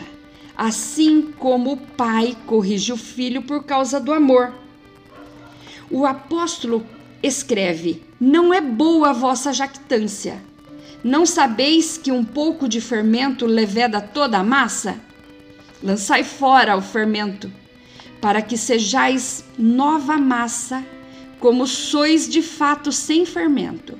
assim 0.55 1.33
como 1.37 1.73
o 1.73 1.77
pai 1.77 2.37
corrige 2.45 2.93
o 2.93 2.97
filho 2.97 3.41
por 3.41 3.65
causa 3.65 3.99
do 3.99 4.13
amor. 4.13 4.53
O 5.91 6.05
apóstolo 6.05 6.85
escreve: 7.21 8.01
Não 8.17 8.53
é 8.53 8.61
boa 8.61 9.09
a 9.09 9.13
vossa 9.13 9.51
jactância. 9.51 10.41
Não 11.05 11.23
sabeis 11.23 11.99
que 11.99 12.11
um 12.11 12.23
pouco 12.23 12.67
de 12.67 12.81
fermento 12.81 13.45
leveda 13.45 14.01
toda 14.01 14.39
a 14.39 14.43
massa? 14.43 14.99
Lançai 15.83 16.23
fora 16.23 16.75
o 16.75 16.81
fermento, 16.81 17.53
para 18.19 18.41
que 18.41 18.57
sejais 18.57 19.45
nova 19.55 20.17
massa, 20.17 20.83
como 21.39 21.67
sois 21.67 22.27
de 22.27 22.41
fato 22.41 22.91
sem 22.91 23.23
fermento. 23.23 23.99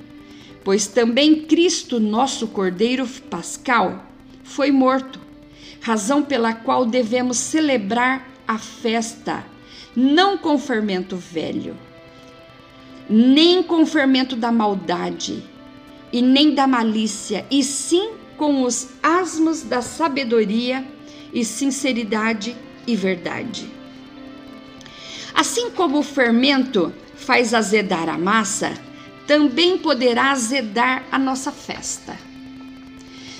Pois 0.64 0.88
também 0.88 1.44
Cristo, 1.44 2.00
nosso 2.00 2.48
Cordeiro 2.48 3.08
Pascal, 3.30 4.04
foi 4.44 4.72
morto 4.72 5.20
razão 5.82 6.24
pela 6.24 6.56
qual 6.56 6.88
devemos 6.88 7.38
celebrar 7.38 8.28
a 8.48 8.58
festa, 8.58 9.46
não 9.96 10.40
com 10.40 10.58
fermento 10.58 11.16
velho, 11.16 11.78
nem 13.08 13.62
com 13.62 13.86
fermento 13.86 14.36
da 14.36 14.52
maldade, 14.52 15.44
e 16.16 16.22
nem 16.22 16.56
da 16.56 16.66
malícia, 16.66 17.46
e 17.52 17.62
sim 17.62 18.14
com 18.38 18.64
os 18.64 18.88
asmos 19.04 19.64
da 19.64 19.82
sabedoria 19.82 20.88
e 21.34 21.44
sinceridade 21.44 22.56
e 22.88 22.96
verdade. 22.96 23.70
Assim 25.34 25.72
como 25.72 26.00
o 26.00 26.04
fermento 26.04 26.94
faz 27.18 27.54
azedar 27.54 28.08
a 28.08 28.18
massa, 28.18 28.74
também 29.28 29.78
poderá 29.78 30.32
azedar 30.32 31.04
a 31.12 31.20
nossa 31.20 31.52
festa. 31.52 32.18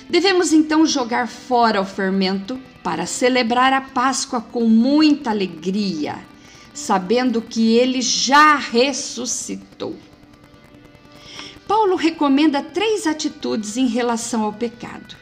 Devemos 0.06 0.52
então 0.52 0.84
jogar 0.84 1.28
fora 1.28 1.80
o 1.80 1.86
fermento 1.86 2.60
para 2.82 3.06
celebrar 3.06 3.72
a 3.72 3.80
Páscoa 3.80 4.42
com 4.42 4.68
muita 4.68 5.30
alegria, 5.30 6.18
sabendo 6.74 7.40
que 7.40 7.74
ele 7.74 8.02
já 8.02 8.56
ressuscitou. 8.56 9.96
Paulo 11.66 11.96
recomenda 11.96 12.62
três 12.62 13.06
atitudes 13.06 13.76
em 13.76 13.86
relação 13.86 14.42
ao 14.42 14.52
pecado. 14.52 15.16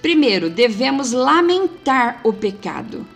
Primeiro, 0.00 0.50
devemos 0.50 1.12
lamentar 1.12 2.20
o 2.24 2.32
pecado. 2.32 3.06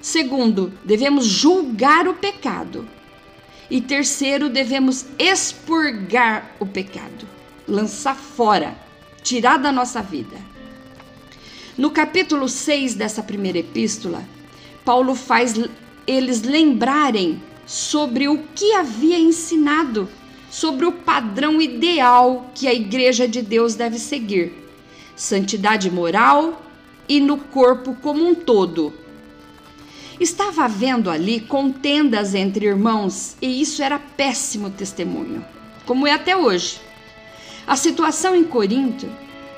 Segundo, 0.00 0.72
devemos 0.84 1.26
julgar 1.26 2.08
o 2.08 2.14
pecado. 2.14 2.88
E 3.70 3.80
terceiro, 3.80 4.48
devemos 4.48 5.06
expurgar 5.18 6.56
o 6.58 6.66
pecado, 6.66 7.26
lançar 7.68 8.16
fora 8.16 8.76
tirar 9.22 9.58
da 9.58 9.70
nossa 9.70 10.02
vida. 10.02 10.36
No 11.76 11.90
capítulo 11.90 12.48
6 12.48 12.94
dessa 12.94 13.22
primeira 13.22 13.58
epístola, 13.58 14.24
Paulo 14.84 15.14
faz 15.14 15.54
eles 16.06 16.42
lembrarem 16.42 17.40
sobre 17.66 18.28
o 18.28 18.38
que 18.54 18.74
havia 18.74 19.18
ensinado, 19.18 20.08
sobre 20.50 20.84
o 20.84 20.92
padrão 20.92 21.62
ideal 21.62 22.50
que 22.54 22.66
a 22.66 22.74
igreja 22.74 23.26
de 23.26 23.40
Deus 23.40 23.76
deve 23.76 23.98
seguir: 23.98 24.52
santidade 25.14 25.90
moral 25.90 26.60
e 27.08 27.20
no 27.20 27.38
corpo 27.38 27.96
como 28.02 28.26
um 28.26 28.34
todo. 28.34 28.92
Estava 30.18 30.64
havendo 30.64 31.08
ali 31.08 31.40
contendas 31.40 32.34
entre 32.34 32.66
irmãos 32.66 33.36
e 33.40 33.62
isso 33.62 33.82
era 33.82 33.98
péssimo 33.98 34.68
testemunho, 34.68 35.42
como 35.86 36.06
é 36.06 36.12
até 36.12 36.36
hoje. 36.36 36.78
A 37.66 37.76
situação 37.76 38.34
em 38.34 38.44
Corinto 38.44 39.08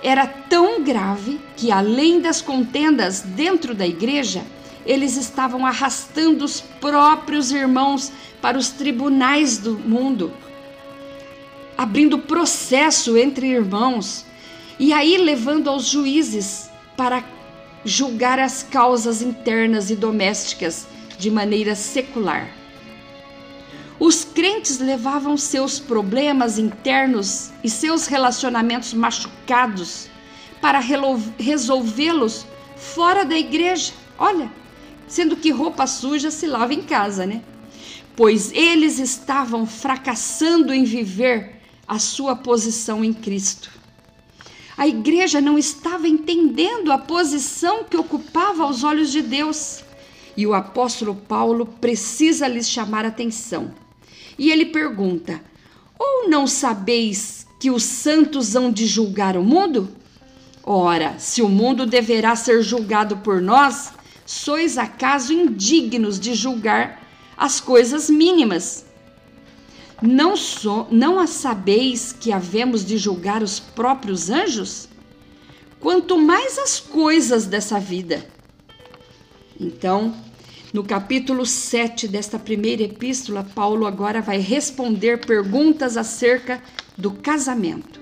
era 0.03 0.27
tão 0.27 0.83
grave 0.83 1.41
que, 1.57 1.73
além 1.73 2.21
das 2.21 2.41
contendas 2.43 3.23
dentro 3.23 3.75
da 3.75 3.87
igreja, 3.87 4.43
eles 4.85 5.17
estavam 5.17 5.65
arrastando 5.65 6.45
os 6.45 6.61
próprios 6.61 7.53
irmãos 7.53 8.13
para 8.41 8.59
os 8.59 8.71
tribunais 8.71 9.59
do 9.59 9.79
mundo, 9.79 10.33
abrindo 11.83 12.17
processo 12.17 13.17
entre 13.19 13.49
irmãos 13.49 14.25
e 14.79 14.93
aí 14.93 15.17
levando 15.17 15.69
aos 15.69 15.87
juízes 15.87 16.71
para 16.97 17.25
julgar 17.85 18.39
as 18.39 18.63
causas 18.63 19.21
internas 19.21 19.91
e 19.91 19.97
domésticas 19.97 20.87
de 21.19 21.29
maneira 21.29 21.75
secular. 21.75 22.49
Os 23.99 24.25
crentes 24.25 24.79
levavam 24.79 25.37
seus 25.37 25.81
problemas 25.81 26.57
internos 26.57 27.51
e 27.65 27.69
seus 27.69 28.07
relacionamentos 28.07 28.95
machucados 28.95 30.09
para 30.61 30.81
resolvê-los 31.37 32.47
fora 32.77 33.25
da 33.25 33.37
igreja. 33.37 33.93
Olha, 34.17 34.53
sendo 35.09 35.35
que 35.35 35.51
roupa 35.51 35.89
suja 35.89 36.31
se 36.31 36.47
lava 36.47 36.73
em 36.75 36.83
casa, 36.83 37.27
né? 37.27 37.43
Pois 38.15 38.53
eles 38.53 39.01
estavam 39.01 39.67
fracassando 39.67 40.73
em 40.73 40.85
viver 40.85 41.62
a 41.87 41.99
sua 41.99 42.37
posição 42.37 43.05
em 43.05 43.13
Cristo. 43.13 43.71
A 44.77 44.89
igreja 44.89 45.41
não 45.41 45.59
estava 45.59 46.09
entendendo 46.09 46.91
a 46.91 46.99
posição 46.99 47.85
que 47.85 47.97
ocupava 47.97 48.65
aos 48.65 48.83
olhos 48.83 49.13
de 49.13 49.23
Deus. 49.23 49.85
E 50.37 50.47
o 50.47 50.55
apóstolo 50.55 51.15
Paulo 51.15 51.67
precisa 51.67 52.49
lhes 52.49 52.69
chamar 52.69 53.05
atenção. 53.05 53.75
E 54.39 54.51
ele 54.51 54.67
pergunta: 54.67 55.43
Ou 55.99 56.29
não 56.29 56.47
sabeis 56.47 57.47
que 57.61 57.71
os 57.71 57.83
santos 57.83 58.57
hão 58.57 58.73
de 58.73 58.87
julgar 58.87 59.37
o 59.37 59.45
mundo? 59.45 59.89
Ora, 60.65 61.19
se 61.19 61.43
o 61.43 61.49
mundo 61.49 61.85
deverá 61.85 62.35
ser 62.35 62.63
julgado 62.63 63.19
por 63.19 63.41
nós, 63.41 63.93
sois 64.25 64.79
acaso 64.79 65.33
indignos 65.33 66.19
de 66.19 66.35
julgar 66.35 67.03
as 67.37 67.61
coisas 67.61 68.09
mínimas? 68.09 68.87
Não, 70.03 70.37
so, 70.37 70.87
não 70.91 71.21
a 71.21 71.29
sabeis 71.29 72.13
que 72.13 72.33
havemos 72.33 72.85
de 72.85 72.99
julgar 72.99 73.41
os 73.41 73.61
próprios 73.61 74.31
anjos? 74.31 74.89
Quanto 75.79 76.19
mais 76.19 76.59
as 76.59 76.81
coisas 76.81 77.47
dessa 77.47 77.79
vida. 77.79 78.27
Então, 79.61 80.13
no 80.73 80.83
capítulo 80.83 81.47
7 81.47 82.09
desta 82.09 82.37
primeira 82.37 82.83
epístola, 82.83 83.47
Paulo 83.55 83.87
agora 83.87 84.21
vai 84.21 84.39
responder 84.39 85.25
perguntas 85.25 85.97
acerca 85.97 86.61
do 86.99 87.13
casamento. 87.13 88.01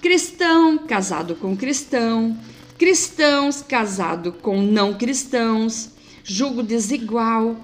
Cristão 0.00 0.76
casado 0.78 1.36
com 1.36 1.56
cristão, 1.56 2.36
cristãos 2.76 3.62
casado 3.62 4.32
com 4.32 4.60
não 4.60 4.94
cristãos, 4.94 5.90
julgo 6.24 6.64
desigual, 6.64 7.56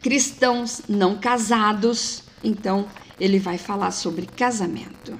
cristãos 0.00 0.82
não 0.88 1.16
casados. 1.18 2.22
Então, 2.42 2.88
ele 3.18 3.38
vai 3.38 3.58
falar 3.58 3.90
sobre 3.90 4.26
casamento. 4.26 5.18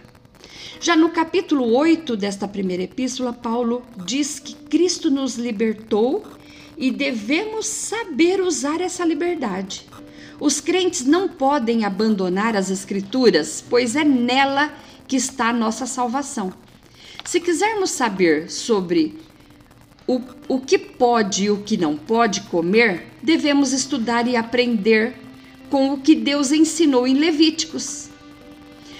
Já 0.80 0.96
no 0.96 1.10
capítulo 1.10 1.74
8 1.76 2.16
desta 2.16 2.48
primeira 2.48 2.84
epístola, 2.84 3.32
Paulo 3.32 3.82
diz 4.06 4.38
que 4.38 4.54
Cristo 4.54 5.10
nos 5.10 5.36
libertou 5.36 6.24
e 6.76 6.90
devemos 6.90 7.66
saber 7.66 8.40
usar 8.40 8.80
essa 8.80 9.04
liberdade. 9.04 9.86
Os 10.40 10.58
crentes 10.58 11.04
não 11.04 11.28
podem 11.28 11.84
abandonar 11.84 12.56
as 12.56 12.70
Escrituras, 12.70 13.62
pois 13.68 13.94
é 13.94 14.04
nela 14.04 14.72
que 15.06 15.16
está 15.16 15.50
a 15.50 15.52
nossa 15.52 15.84
salvação. 15.84 16.50
Se 17.26 17.38
quisermos 17.38 17.90
saber 17.90 18.50
sobre 18.50 19.18
o, 20.11 20.20
o 20.49 20.59
que 20.59 20.77
pode 20.77 21.44
e 21.44 21.51
o 21.51 21.59
que 21.59 21.77
não 21.77 21.96
pode 21.96 22.40
comer, 22.42 23.07
devemos 23.23 23.73
estudar 23.73 24.27
e 24.27 24.35
aprender 24.35 25.14
com 25.70 25.92
o 25.92 25.99
que 25.99 26.16
Deus 26.16 26.51
ensinou 26.51 27.07
em 27.07 27.14
Levíticos. 27.14 28.09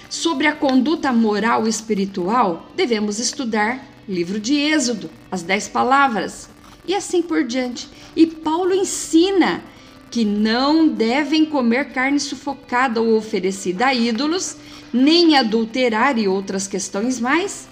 Sobre 0.09 0.47
a 0.47 0.55
conduta 0.55 1.11
moral 1.11 1.67
e 1.67 1.69
espiritual, 1.69 2.71
devemos 2.77 3.19
estudar 3.19 3.85
livro 4.07 4.39
de 4.39 4.55
Êxodo, 4.55 5.09
as 5.29 5.43
dez 5.43 5.67
palavras, 5.67 6.49
e 6.87 6.95
assim 6.95 7.21
por 7.21 7.43
diante. 7.43 7.89
E 8.15 8.25
Paulo 8.25 8.73
ensina 8.73 9.61
que 10.09 10.23
não 10.23 10.87
devem 10.87 11.43
comer 11.43 11.91
carne 11.91 12.21
sufocada 12.21 13.01
ou 13.01 13.17
oferecida 13.17 13.87
a 13.87 13.93
ídolos, 13.93 14.55
nem 14.93 15.35
adulterar 15.35 16.17
e 16.17 16.25
outras 16.25 16.69
questões 16.69 17.19
mais, 17.19 17.67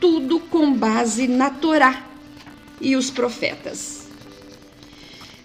tudo 0.00 0.38
com 0.38 0.72
base 0.72 1.26
na 1.26 1.50
Torá 1.50 2.05
e 2.80 2.96
os 2.96 3.10
profetas. 3.10 4.06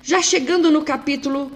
Já 0.04 0.22
chegando 0.22 0.72
no 0.72 0.82
capítulo 0.82 1.52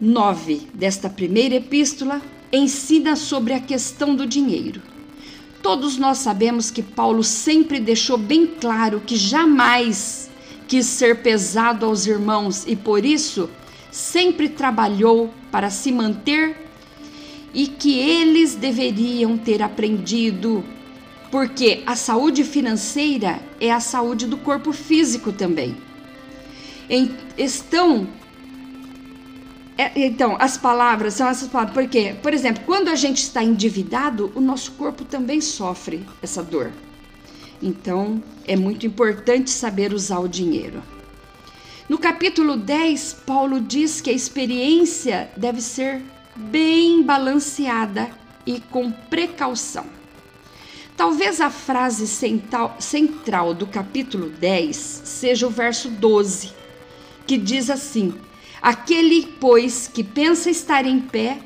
9 0.00 0.68
desta 0.74 1.08
primeira 1.08 1.56
epístola, 1.56 2.20
ensina 2.52 3.16
sobre 3.16 3.52
a 3.52 3.60
questão 3.60 4.14
do 4.14 4.26
dinheiro. 4.26 4.82
Todos 5.62 5.96
nós 5.96 6.18
sabemos 6.18 6.70
que 6.70 6.82
Paulo 6.82 7.24
sempre 7.24 7.80
deixou 7.80 8.18
bem 8.18 8.46
claro 8.46 9.00
que 9.00 9.16
jamais 9.16 10.30
quis 10.68 10.86
ser 10.86 11.22
pesado 11.22 11.86
aos 11.86 12.06
irmãos 12.06 12.64
e 12.66 12.76
por 12.76 13.04
isso 13.04 13.48
sempre 13.90 14.48
trabalhou 14.48 15.32
para 15.50 15.70
se 15.70 15.92
manter 15.92 16.68
e 17.54 17.68
que 17.68 17.98
eles 17.98 18.54
deveriam 18.54 19.38
ter 19.38 19.62
aprendido, 19.62 20.64
porque 21.34 21.82
a 21.84 21.96
saúde 21.96 22.44
financeira 22.44 23.40
é 23.60 23.68
a 23.72 23.80
saúde 23.80 24.24
do 24.24 24.36
corpo 24.36 24.70
físico 24.70 25.32
também. 25.32 25.76
Estão 27.36 28.06
é, 29.76 29.90
então, 29.96 30.36
as 30.38 30.56
palavras 30.56 31.14
são 31.14 31.26
essas 31.26 31.48
palavras, 31.48 31.74
porque, 31.74 32.14
por 32.22 32.32
exemplo, 32.32 32.62
quando 32.64 32.86
a 32.86 32.94
gente 32.94 33.16
está 33.16 33.42
endividado, 33.42 34.30
o 34.36 34.40
nosso 34.40 34.70
corpo 34.74 35.04
também 35.04 35.40
sofre 35.40 36.06
essa 36.22 36.40
dor. 36.40 36.70
Então, 37.60 38.22
é 38.46 38.54
muito 38.54 38.86
importante 38.86 39.50
saber 39.50 39.92
usar 39.92 40.20
o 40.20 40.28
dinheiro. 40.28 40.80
No 41.88 41.98
capítulo 41.98 42.56
10, 42.56 43.24
Paulo 43.26 43.60
diz 43.60 44.00
que 44.00 44.10
a 44.10 44.12
experiência 44.12 45.28
deve 45.36 45.60
ser 45.60 46.00
bem 46.36 47.02
balanceada 47.02 48.08
e 48.46 48.60
com 48.60 48.92
precaução. 48.92 50.03
Talvez 50.96 51.40
a 51.40 51.50
frase 51.50 52.06
central 52.06 53.52
do 53.52 53.66
capítulo 53.66 54.28
10 54.28 54.76
seja 54.76 55.46
o 55.46 55.50
verso 55.50 55.88
12, 55.88 56.52
que 57.26 57.36
diz 57.36 57.68
assim: 57.68 58.14
Aquele, 58.62 59.26
pois, 59.40 59.88
que 59.88 60.04
pensa 60.04 60.50
estar 60.50 60.86
em 60.86 61.00
pé, 61.00 61.40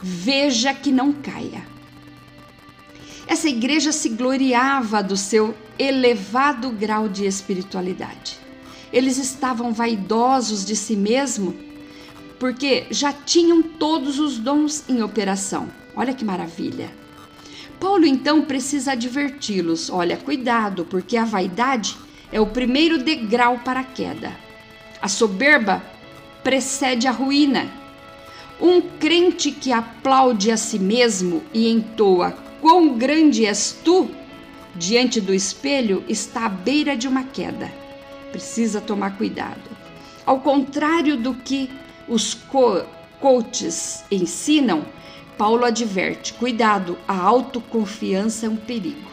veja 0.00 0.72
que 0.72 0.92
não 0.92 1.12
caia. 1.12 1.66
Essa 3.26 3.48
igreja 3.48 3.90
se 3.90 4.10
gloriava 4.10 5.02
do 5.02 5.16
seu 5.16 5.56
elevado 5.76 6.70
grau 6.70 7.08
de 7.08 7.26
espiritualidade. 7.26 8.38
Eles 8.92 9.18
estavam 9.18 9.72
vaidosos 9.72 10.64
de 10.64 10.76
si 10.76 10.94
mesmo 10.94 11.56
porque 12.38 12.86
já 12.90 13.12
tinham 13.12 13.62
todos 13.62 14.18
os 14.20 14.38
dons 14.38 14.84
em 14.88 15.02
operação. 15.02 15.68
Olha 15.96 16.14
que 16.14 16.24
maravilha! 16.24 17.03
Paulo 17.84 18.06
então 18.06 18.40
precisa 18.40 18.92
adverti-los: 18.92 19.90
olha, 19.90 20.16
cuidado, 20.16 20.86
porque 20.86 21.18
a 21.18 21.24
vaidade 21.26 21.94
é 22.32 22.40
o 22.40 22.46
primeiro 22.46 22.96
degrau 22.96 23.58
para 23.58 23.80
a 23.80 23.84
queda. 23.84 24.34
A 25.02 25.06
soberba 25.06 25.84
precede 26.42 27.06
a 27.06 27.10
ruína. 27.10 27.70
Um 28.58 28.80
crente 28.80 29.50
que 29.50 29.70
aplaude 29.70 30.50
a 30.50 30.56
si 30.56 30.78
mesmo 30.78 31.42
e 31.52 31.68
entoa 31.68 32.30
quão 32.62 32.96
grande 32.96 33.44
és 33.44 33.78
tu 33.84 34.08
diante 34.74 35.20
do 35.20 35.34
espelho 35.34 36.02
está 36.08 36.46
à 36.46 36.48
beira 36.48 36.96
de 36.96 37.06
uma 37.06 37.24
queda. 37.24 37.70
Precisa 38.32 38.80
tomar 38.80 39.18
cuidado. 39.18 39.70
Ao 40.24 40.40
contrário 40.40 41.18
do 41.18 41.34
que 41.34 41.68
os 42.08 42.32
co 42.32 42.82
coaches 43.20 44.04
ensinam, 44.10 44.86
Paulo 45.36 45.64
adverte: 45.64 46.34
cuidado, 46.34 46.98
a 47.06 47.16
autoconfiança 47.16 48.46
é 48.46 48.48
um 48.48 48.56
perigo. 48.56 49.10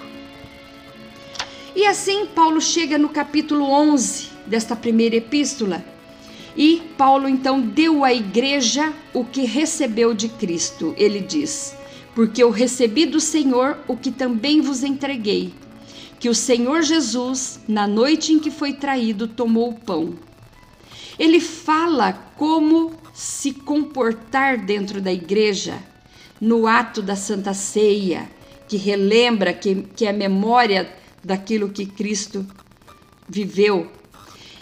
E 1.76 1.86
assim 1.86 2.26
Paulo 2.26 2.60
chega 2.60 2.98
no 2.98 3.10
capítulo 3.10 3.64
11 3.64 4.30
desta 4.46 4.76
primeira 4.76 5.16
epístola 5.16 5.84
e 6.56 6.82
Paulo 6.98 7.30
então 7.30 7.62
deu 7.62 8.04
à 8.04 8.14
igreja 8.14 8.94
o 9.14 9.24
que 9.24 9.46
recebeu 9.46 10.14
de 10.14 10.28
Cristo. 10.28 10.94
Ele 10.98 11.20
diz: 11.20 11.76
Porque 12.14 12.44
eu 12.44 12.50
recebi 12.50 13.06
do 13.06 13.20
Senhor 13.20 13.78
o 13.88 13.96
que 13.96 14.12
também 14.12 14.60
vos 14.60 14.84
entreguei, 14.84 15.54
que 16.20 16.30
o 16.30 16.36
Senhor 16.36 16.82
Jesus, 16.82 17.60
na 17.68 17.88
noite 17.88 18.34
em 18.34 18.40
que 18.40 18.52
foi 18.52 18.74
traído, 18.74 19.28
tomou 19.28 19.70
o 19.70 19.80
pão. 19.80 20.14
Ele 21.18 21.40
fala 21.40 22.14
como 22.36 22.92
se 23.14 23.54
comportar 23.54 24.58
dentro 24.58 25.00
da 25.00 25.12
igreja, 25.12 25.82
no 26.42 26.66
ato 26.66 27.04
da 27.04 27.16
Santa 27.16 27.54
Ceia, 27.54 28.28
que 28.68 28.76
relembra, 28.76 29.54
que, 29.54 29.84
que 29.96 30.08
é 30.08 30.12
memória 30.12 30.92
daquilo 31.24 31.70
que 31.70 31.86
Cristo 31.86 32.44
viveu. 33.30 33.92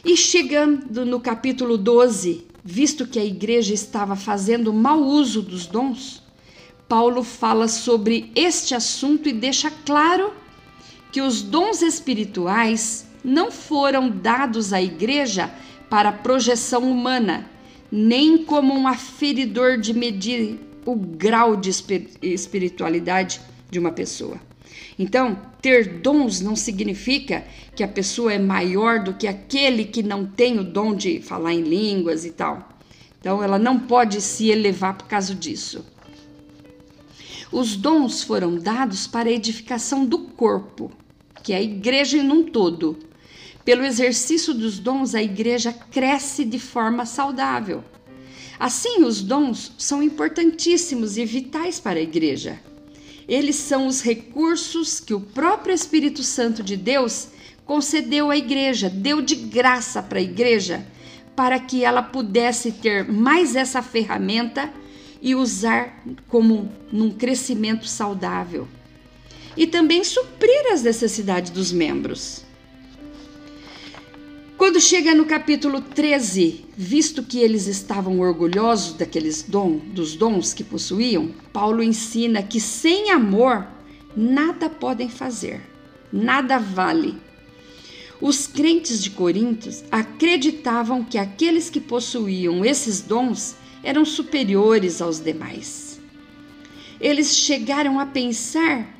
E 0.04 0.18
chegando 0.18 1.06
no 1.06 1.22
capítulo 1.22 1.78
12, 1.78 2.46
visto 2.64 3.08
que 3.08 3.18
a 3.18 3.24
igreja 3.24 3.74
estava 3.74 4.18
fazendo 4.18 4.74
mau 4.74 5.02
uso 5.02 5.42
dos 5.42 5.66
dons, 5.66 6.22
Paulo 6.88 7.24
fala 7.24 7.68
sobre 7.68 8.30
este 8.36 8.76
assunto 8.76 9.30
e 9.30 9.34
deixa 9.34 9.72
claro 9.72 10.34
que 11.12 11.22
os 11.22 11.42
dons 11.42 11.82
espirituais 11.82 13.08
não 13.24 13.52
foram 13.52 14.10
dados 14.10 14.74
à 14.74 14.82
igreja 14.82 15.54
para 15.90 16.12
projeção 16.12 16.90
humana, 16.90 17.50
nem 17.92 18.44
como 18.44 18.74
um 18.74 18.88
aferidor 18.88 19.78
de 19.78 19.94
medir 19.94 20.69
o 20.92 20.96
grau 20.96 21.56
de 21.56 21.70
espiritualidade 22.22 23.42
de 23.70 23.80
uma 23.80 23.92
pessoa. 23.92 24.40
Então, 24.98 25.40
ter 25.62 26.00
dons 26.00 26.42
não 26.42 26.56
significa 26.56 27.46
que 27.76 27.84
a 27.84 27.88
pessoa 27.88 28.34
é 28.34 28.40
maior 28.40 29.04
do 29.04 29.14
que 29.14 29.28
aquele 29.28 29.86
que 29.86 30.04
não 30.04 30.26
tem 30.26 30.60
o 30.60 30.64
dom 30.64 30.94
de 30.94 31.22
falar 31.22 31.54
em 31.54 31.62
línguas 31.62 32.26
e 32.26 32.32
tal. 32.32 32.70
Então, 33.20 33.44
ela 33.44 33.58
não 33.58 33.80
pode 33.80 34.22
se 34.22 34.50
elevar 34.50 34.98
por 34.98 35.08
causa 35.08 35.34
disso. 35.34 35.86
Os 37.52 37.76
dons 37.76 38.24
foram 38.24 38.58
dados 38.58 39.08
para 39.08 39.30
a 39.30 39.32
edificação 39.32 40.06
do 40.06 40.20
corpo, 40.20 40.92
que 41.42 41.54
é 41.54 41.58
a 41.58 41.62
igreja 41.62 42.18
em 42.18 42.30
um 42.30 42.44
todo. 42.44 42.98
Pelo 43.66 43.84
exercício 43.84 44.54
dos 44.54 44.80
dons, 44.80 45.16
a 45.16 45.22
igreja 45.22 45.74
cresce 45.74 46.46
de 46.46 46.60
forma 46.60 47.06
saudável. 47.06 47.84
Assim, 48.60 49.04
os 49.04 49.22
dons 49.22 49.72
são 49.78 50.04
importantíssimos 50.04 51.18
e 51.18 51.26
vitais 51.26 51.80
para 51.80 51.98
a 51.98 52.04
igreja. 52.04 52.60
Eles 53.26 53.56
são 53.56 53.88
os 53.88 54.02
recursos 54.02 55.00
que 55.00 55.14
o 55.14 55.22
próprio 55.22 55.74
Espírito 55.74 56.24
Santo 56.24 56.62
de 56.62 56.76
Deus 56.76 57.30
concedeu 57.66 58.30
à 58.30 58.36
igreja, 58.36 58.90
deu 58.90 59.22
de 59.22 59.36
graça 59.36 60.02
para 60.04 60.20
a 60.20 60.24
igreja, 60.24 60.86
para 61.36 61.58
que 61.60 61.86
ela 61.86 62.02
pudesse 62.02 62.72
ter 62.74 63.10
mais 63.10 63.56
essa 63.56 63.82
ferramenta 63.82 64.74
e 65.22 65.36
usar 65.36 66.04
como 66.28 66.70
num 66.92 67.12
crescimento 67.12 67.88
saudável. 67.88 68.68
E 69.56 69.68
também 69.68 70.04
suprir 70.04 70.74
as 70.74 70.84
necessidades 70.84 71.52
dos 71.52 71.72
membros. 71.72 72.44
Quando 74.60 74.82
chega 74.82 75.16
no 75.16 75.24
capítulo 75.24 75.80
13, 75.80 76.66
visto 76.76 77.24
que 77.24 77.40
eles 77.40 77.66
estavam 77.66 78.20
orgulhosos 78.20 78.92
daqueles 78.92 79.42
dos 79.42 80.18
dons 80.18 80.54
que 80.54 80.66
possuíam, 80.66 81.32
Paulo 81.54 81.82
ensina 81.82 82.44
que 82.44 82.60
sem 82.60 83.10
amor 83.10 83.66
nada 84.14 84.70
podem 84.70 85.08
fazer, 85.08 85.62
nada 86.12 86.58
vale. 86.58 87.16
Os 88.20 88.48
crentes 88.48 89.02
de 89.02 89.12
Corinto 89.12 89.70
acreditavam 89.90 91.06
que 91.06 91.18
aqueles 91.18 91.70
que 91.70 91.80
possuíam 91.80 92.66
esses 92.66 93.00
dons 93.00 93.56
eram 93.82 94.04
superiores 94.04 95.02
aos 95.02 95.22
demais. 95.22 96.02
Eles 97.00 97.38
chegaram 97.38 97.98
a 97.98 98.06
pensar 98.06 98.99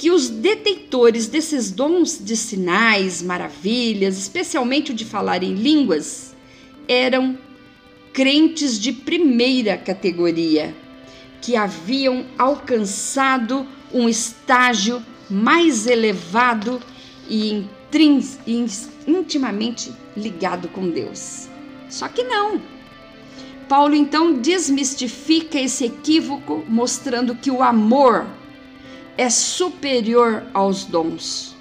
que 0.00 0.10
os 0.10 0.30
detentores 0.30 1.26
desses 1.26 1.70
dons 1.70 2.18
de 2.18 2.34
sinais, 2.34 3.20
maravilhas, 3.20 4.16
especialmente 4.16 4.92
o 4.92 4.94
de 4.94 5.04
falar 5.04 5.42
em 5.42 5.52
línguas, 5.52 6.34
eram 6.88 7.38
crentes 8.10 8.80
de 8.80 8.94
primeira 8.94 9.76
categoria, 9.76 10.74
que 11.42 11.54
haviam 11.54 12.24
alcançado 12.38 13.66
um 13.92 14.08
estágio 14.08 15.04
mais 15.28 15.86
elevado 15.86 16.80
e 17.28 17.66
intimamente 19.06 19.92
ligado 20.16 20.68
com 20.68 20.88
Deus. 20.88 21.46
Só 21.90 22.08
que 22.08 22.22
não. 22.22 22.58
Paulo 23.68 23.94
então 23.94 24.32
desmistifica 24.32 25.60
esse 25.60 25.84
equívoco, 25.84 26.64
mostrando 26.66 27.34
que 27.34 27.50
o 27.50 27.62
amor 27.62 28.39
é 29.16 29.28
superior 29.30 30.44
aos 30.54 30.84
dons. 30.84 31.56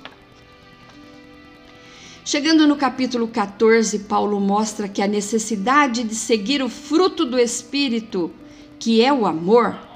Chegando 2.23 2.67
no 2.67 2.75
capítulo 2.75 3.27
14, 3.27 3.99
Paulo 3.99 4.39
mostra 4.39 4.87
que 4.87 5.01
a 5.01 5.07
necessidade 5.07 6.03
de 6.03 6.15
seguir 6.15 6.61
o 6.61 6.69
fruto 6.69 7.25
do 7.25 7.39
Espírito, 7.39 8.31
que 8.77 9.03
é 9.03 9.11
o 9.11 9.25
amor, 9.25 9.89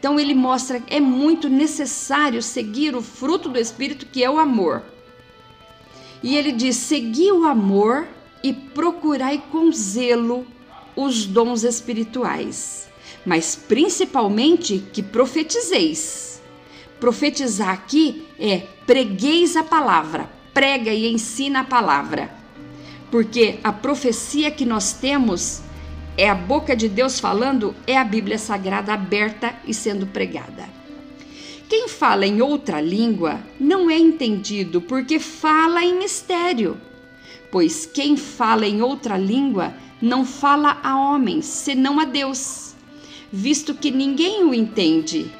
então 0.00 0.18
ele 0.18 0.34
mostra 0.34 0.80
que 0.80 0.94
é 0.94 0.98
muito 0.98 1.46
necessário 1.46 2.42
seguir 2.42 2.96
o 2.96 3.02
fruto 3.02 3.50
do 3.50 3.58
Espírito, 3.58 4.06
que 4.06 4.24
é 4.24 4.30
o 4.30 4.38
amor. 4.38 4.82
E 6.22 6.36
ele 6.36 6.52
diz: 6.52 6.76
segui 6.76 7.30
o 7.30 7.44
amor 7.44 8.08
e 8.42 8.50
procurai 8.50 9.42
com 9.52 9.70
zelo 9.70 10.46
os 10.96 11.26
dons 11.26 11.64
espirituais, 11.64 12.88
mas 13.26 13.54
principalmente 13.54 14.82
que 14.90 15.02
profetizeis. 15.02 16.29
Profetizar 17.00 17.70
aqui 17.70 18.26
é 18.38 18.58
pregueis 18.86 19.56
a 19.56 19.64
palavra, 19.64 20.30
prega 20.52 20.92
e 20.92 21.10
ensina 21.10 21.60
a 21.60 21.64
palavra. 21.64 22.30
Porque 23.10 23.58
a 23.64 23.72
profecia 23.72 24.50
que 24.50 24.66
nós 24.66 24.92
temos 24.92 25.62
é 26.16 26.28
a 26.28 26.34
boca 26.34 26.76
de 26.76 26.88
Deus 26.88 27.18
falando, 27.18 27.74
é 27.86 27.96
a 27.96 28.04
Bíblia 28.04 28.38
Sagrada 28.38 28.92
aberta 28.92 29.54
e 29.66 29.72
sendo 29.72 30.06
pregada. 30.06 30.68
Quem 31.70 31.88
fala 31.88 32.26
em 32.26 32.42
outra 32.42 32.80
língua 32.80 33.40
não 33.58 33.88
é 33.88 33.96
entendido 33.96 34.82
porque 34.82 35.18
fala 35.18 35.82
em 35.82 35.98
mistério. 35.98 36.76
Pois 37.50 37.86
quem 37.86 38.16
fala 38.16 38.66
em 38.66 38.82
outra 38.82 39.16
língua 39.16 39.72
não 40.02 40.24
fala 40.24 40.78
a 40.82 40.98
homens, 40.98 41.46
senão 41.46 41.98
a 41.98 42.04
Deus, 42.04 42.74
visto 43.32 43.74
que 43.74 43.90
ninguém 43.90 44.44
o 44.44 44.52
entende, 44.52 45.30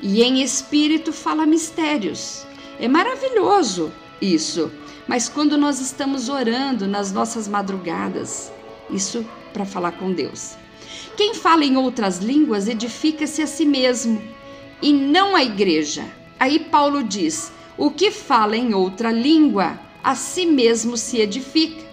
e 0.00 0.22
em 0.22 0.42
espírito 0.42 1.12
fala 1.12 1.46
mistérios. 1.46 2.46
É 2.78 2.88
maravilhoso 2.88 3.92
isso. 4.20 4.70
Mas 5.06 5.28
quando 5.28 5.56
nós 5.56 5.80
estamos 5.80 6.28
orando 6.28 6.86
nas 6.86 7.12
nossas 7.12 7.46
madrugadas, 7.46 8.52
isso 8.90 9.24
para 9.52 9.64
falar 9.64 9.92
com 9.92 10.12
Deus. 10.12 10.56
Quem 11.16 11.34
fala 11.34 11.64
em 11.64 11.76
outras 11.76 12.18
línguas 12.18 12.68
edifica-se 12.68 13.42
a 13.42 13.46
si 13.46 13.64
mesmo 13.64 14.20
e 14.82 14.92
não 14.92 15.36
a 15.36 15.42
igreja. 15.42 16.04
Aí 16.40 16.58
Paulo 16.58 17.02
diz: 17.02 17.52
o 17.76 17.90
que 17.90 18.10
fala 18.10 18.56
em 18.56 18.74
outra 18.74 19.12
língua, 19.12 19.78
a 20.02 20.14
si 20.14 20.46
mesmo 20.46 20.96
se 20.96 21.18
edifica. 21.18 21.84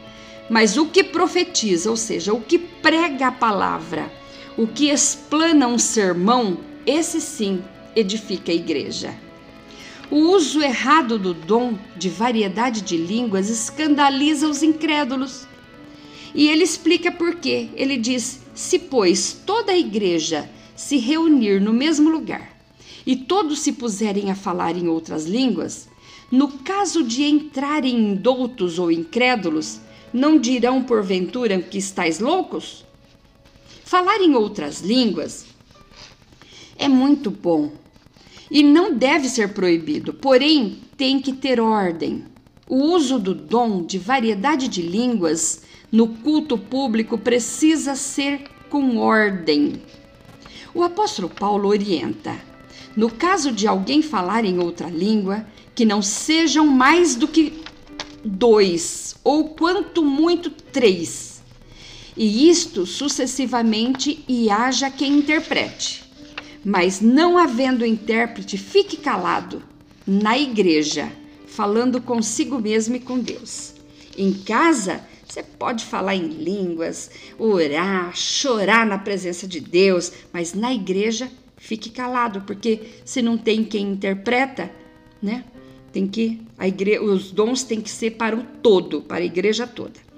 Mas 0.50 0.76
o 0.76 0.88
que 0.88 1.04
profetiza, 1.04 1.90
ou 1.90 1.96
seja, 1.96 2.34
o 2.34 2.42
que 2.42 2.60
prega 2.60 3.28
a 3.28 3.32
palavra, 3.32 4.12
o 4.58 4.68
que 4.68 4.90
explana 4.90 5.68
um 5.68 5.78
sermão, 5.78 6.58
esse 6.86 7.22
sim 7.22 7.64
edifica 7.96 8.52
a 8.52 8.56
igreja. 8.56 9.16
O 10.10 10.18
uso 10.34 10.62
errado 10.62 11.18
do 11.18 11.34
dom 11.34 11.78
de 11.96 12.10
variedade 12.10 12.82
de 12.82 12.98
línguas 12.98 13.50
escandaliza 13.50 14.48
os 14.48 14.62
incrédulos. 14.62 15.48
E 16.36 16.50
ele 16.50 16.64
explica 16.64 17.12
por 17.12 17.36
quê. 17.36 17.70
Ele 17.76 17.98
diz: 17.98 18.42
se, 18.54 18.78
pois, 18.78 19.42
toda 19.46 19.72
a 19.72 19.78
igreja 19.78 20.50
se 20.76 20.98
reunir 20.98 21.62
no 21.62 21.72
mesmo 21.72 22.10
lugar 22.10 22.58
e 23.06 23.16
todos 23.16 23.60
se 23.60 23.72
puserem 23.72 24.30
a 24.30 24.36
falar 24.36 24.76
em 24.76 24.88
outras 24.88 25.26
línguas, 25.26 25.88
no 26.30 26.48
caso 26.50 27.04
de 27.04 27.24
entrarem 27.24 27.96
indoutos 27.96 28.80
ou 28.80 28.92
incrédulos, 28.92 29.80
não 30.14 30.38
dirão 30.38 30.84
porventura 30.84 31.60
que 31.62 31.78
estáis 31.78 32.20
loucos? 32.20 32.86
Falar 33.84 34.22
em 34.22 34.36
outras 34.36 34.82
línguas 34.82 35.46
é 36.82 36.89
muito 36.89 37.30
bom 37.30 37.72
e 38.50 38.63
não 38.63 38.94
deve 38.94 39.30
ser 39.30 39.54
proibido, 39.54 40.13
porém 40.13 40.80
tem 40.98 41.22
que 41.22 41.32
ter 41.32 41.60
ordem. 41.60 42.26
O 42.67 42.76
uso 42.76 43.20
do 43.20 43.36
dom 43.36 43.86
de 43.86 44.00
variedade 44.00 44.67
de 44.67 44.82
línguas 44.82 45.62
no 45.91 46.08
culto 46.08 46.58
público 46.58 47.17
precisa 47.17 47.96
ser 47.96 48.44
com 48.70 48.98
ordem. 48.98 49.82
O 50.74 50.84
apóstolo 50.84 51.30
Paulo 51.30 51.70
orienta: 51.70 52.36
no 52.96 53.12
caso 53.12 53.52
de 53.52 53.67
alguém 53.67 54.02
falar 54.02 54.44
em 54.44 54.58
outra 54.58 54.89
língua, 54.89 55.46
que 55.76 55.86
não 55.86 56.02
sejam 56.02 56.65
mais 56.65 57.15
do 57.15 57.28
que 57.28 57.62
dois, 58.26 59.15
ou 59.24 59.50
quanto 59.50 60.04
muito 60.04 60.50
três, 60.50 61.44
e 62.17 62.50
isto 62.50 62.86
sucessivamente, 62.86 64.24
e 64.28 64.50
haja 64.50 64.89
quem 64.89 65.20
interprete. 65.20 66.01
Mas 66.63 67.02
não 67.02 67.38
havendo 67.38 67.86
intérprete, 67.86 68.58
fique 68.58 68.97
calado 68.97 69.63
na 70.06 70.38
igreja, 70.38 71.12
falando 71.47 72.02
consigo 72.02 72.60
mesmo 72.60 72.95
e 72.95 73.00
com 73.00 73.19
Deus. 73.19 73.74
Em 74.17 74.34
casa, 74.34 75.02
você 75.28 75.41
pode 75.41 75.86
falar 75.86 76.15
em 76.15 76.28
línguas, 76.28 77.10
orar, 77.39 78.15
chorar 78.15 78.86
na 78.86 78.97
presença 78.97 79.47
de 79.47 79.60
Deus, 79.60 80.12
mas 80.34 80.54
na 80.54 80.74
igreja, 80.74 81.32
fique 81.58 81.89
calado, 81.89 82.41
porque 82.41 82.82
se 83.06 83.21
não 83.21 83.38
tem 83.38 83.63
quem 83.63 83.93
interpreta, 83.93 84.69
né? 85.21 85.45
Tem 85.93 86.08
que 86.08 86.41
a 86.58 86.65
os 87.04 87.32
dons 87.32 87.63
têm 87.63 87.82
que 87.82 87.89
ser 87.89 88.12
para 88.12 88.36
o 88.36 88.43
todo, 88.62 89.02
para 89.02 89.17
a 89.17 89.26
igreja 89.26 89.65
toda. 89.65 90.11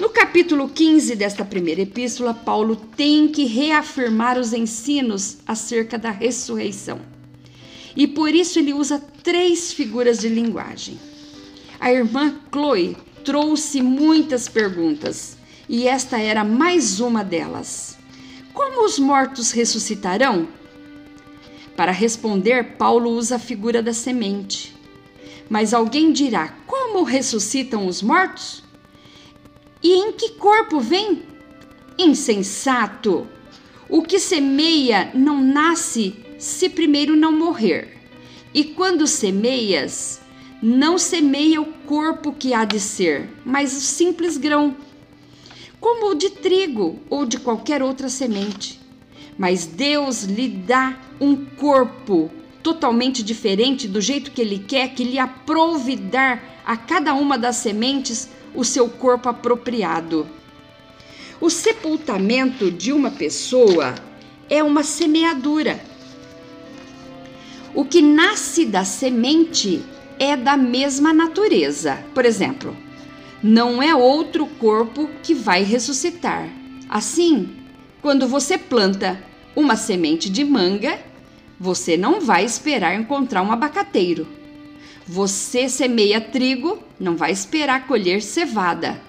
No 0.00 0.10
capítulo 0.10 0.68
15 0.68 1.16
desta 1.16 1.44
primeira 1.44 1.80
epístola, 1.80 2.32
Paulo 2.32 2.76
tem 2.76 3.26
que 3.26 3.46
reafirmar 3.46 4.38
os 4.38 4.52
ensinos 4.52 5.38
acerca 5.44 5.98
da 5.98 6.12
ressurreição. 6.12 7.00
E 7.96 8.06
por 8.06 8.32
isso 8.32 8.60
ele 8.60 8.72
usa 8.72 9.02
três 9.24 9.72
figuras 9.72 10.20
de 10.20 10.28
linguagem. 10.28 11.00
A 11.80 11.92
irmã 11.92 12.38
Chloe 12.52 12.96
trouxe 13.24 13.82
muitas 13.82 14.48
perguntas, 14.48 15.36
e 15.68 15.88
esta 15.88 16.16
era 16.16 16.44
mais 16.44 17.00
uma 17.00 17.24
delas. 17.24 17.98
Como 18.54 18.84
os 18.84 19.00
mortos 19.00 19.50
ressuscitarão? 19.50 20.46
Para 21.76 21.90
responder, 21.90 22.76
Paulo 22.76 23.10
usa 23.10 23.34
a 23.34 23.40
figura 23.40 23.82
da 23.82 23.92
semente. 23.92 24.72
Mas 25.50 25.74
alguém 25.74 26.12
dirá: 26.12 26.54
como 26.68 27.02
ressuscitam 27.02 27.88
os 27.88 28.00
mortos? 28.00 28.67
E 29.82 29.92
em 29.92 30.12
que 30.12 30.30
corpo 30.30 30.80
vem? 30.80 31.22
Insensato! 31.98 33.26
O 33.88 34.02
que 34.02 34.18
semeia 34.18 35.10
não 35.14 35.40
nasce 35.40 36.14
se 36.38 36.68
primeiro 36.68 37.16
não 37.16 37.32
morrer. 37.32 37.96
E 38.52 38.64
quando 38.64 39.06
semeias, 39.06 40.20
não 40.60 40.98
semeia 40.98 41.60
o 41.60 41.72
corpo 41.86 42.32
que 42.32 42.52
há 42.52 42.64
de 42.64 42.80
ser, 42.80 43.30
mas 43.44 43.76
o 43.76 43.80
simples 43.80 44.36
grão, 44.36 44.76
como 45.80 46.10
o 46.10 46.14
de 46.14 46.30
trigo 46.30 46.98
ou 47.08 47.24
de 47.24 47.38
qualquer 47.38 47.82
outra 47.82 48.08
semente. 48.08 48.80
Mas 49.38 49.66
Deus 49.66 50.24
lhe 50.24 50.48
dá 50.48 50.98
um 51.20 51.36
corpo 51.36 52.30
totalmente 52.62 53.22
diferente 53.22 53.86
do 53.86 54.00
jeito 54.00 54.32
que 54.32 54.40
Ele 54.40 54.58
quer, 54.58 54.94
que 54.94 55.04
lhe 55.04 55.18
aprouve 55.18 55.94
dar 55.94 56.60
a 56.66 56.76
cada 56.76 57.14
uma 57.14 57.38
das 57.38 57.56
sementes 57.56 58.28
o 58.54 58.64
seu 58.64 58.88
corpo 58.88 59.28
apropriado. 59.28 60.26
O 61.40 61.48
sepultamento 61.48 62.70
de 62.70 62.92
uma 62.92 63.10
pessoa 63.10 63.94
é 64.50 64.62
uma 64.62 64.82
semeadura. 64.82 65.80
O 67.74 67.84
que 67.84 68.02
nasce 68.02 68.64
da 68.64 68.84
semente 68.84 69.84
é 70.18 70.36
da 70.36 70.56
mesma 70.56 71.12
natureza. 71.12 72.02
Por 72.14 72.24
exemplo, 72.24 72.76
não 73.42 73.82
é 73.82 73.94
outro 73.94 74.46
corpo 74.46 75.08
que 75.22 75.32
vai 75.32 75.62
ressuscitar. 75.62 76.48
Assim, 76.88 77.50
quando 78.02 78.26
você 78.26 78.58
planta 78.58 79.22
uma 79.54 79.76
semente 79.76 80.28
de 80.28 80.44
manga, 80.44 80.98
você 81.60 81.96
não 81.96 82.20
vai 82.20 82.44
esperar 82.44 82.94
encontrar 82.94 83.42
um 83.42 83.52
abacateiro. 83.52 84.37
Você 85.10 85.70
semeia 85.70 86.20
trigo, 86.20 86.78
não 87.00 87.16
vai 87.16 87.32
esperar 87.32 87.86
colher 87.86 88.20
cevada. 88.20 89.00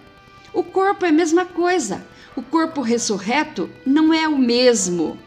O 0.54 0.64
corpo 0.64 1.06
é 1.06 1.10
a 1.10 1.12
mesma 1.12 1.44
coisa. 1.44 2.06
O 2.38 2.42
corpo 2.42 2.80
ressurreto 2.80 3.70
não 3.86 4.14
é 4.14 4.26
o 4.26 4.38
mesmo, 4.38 5.20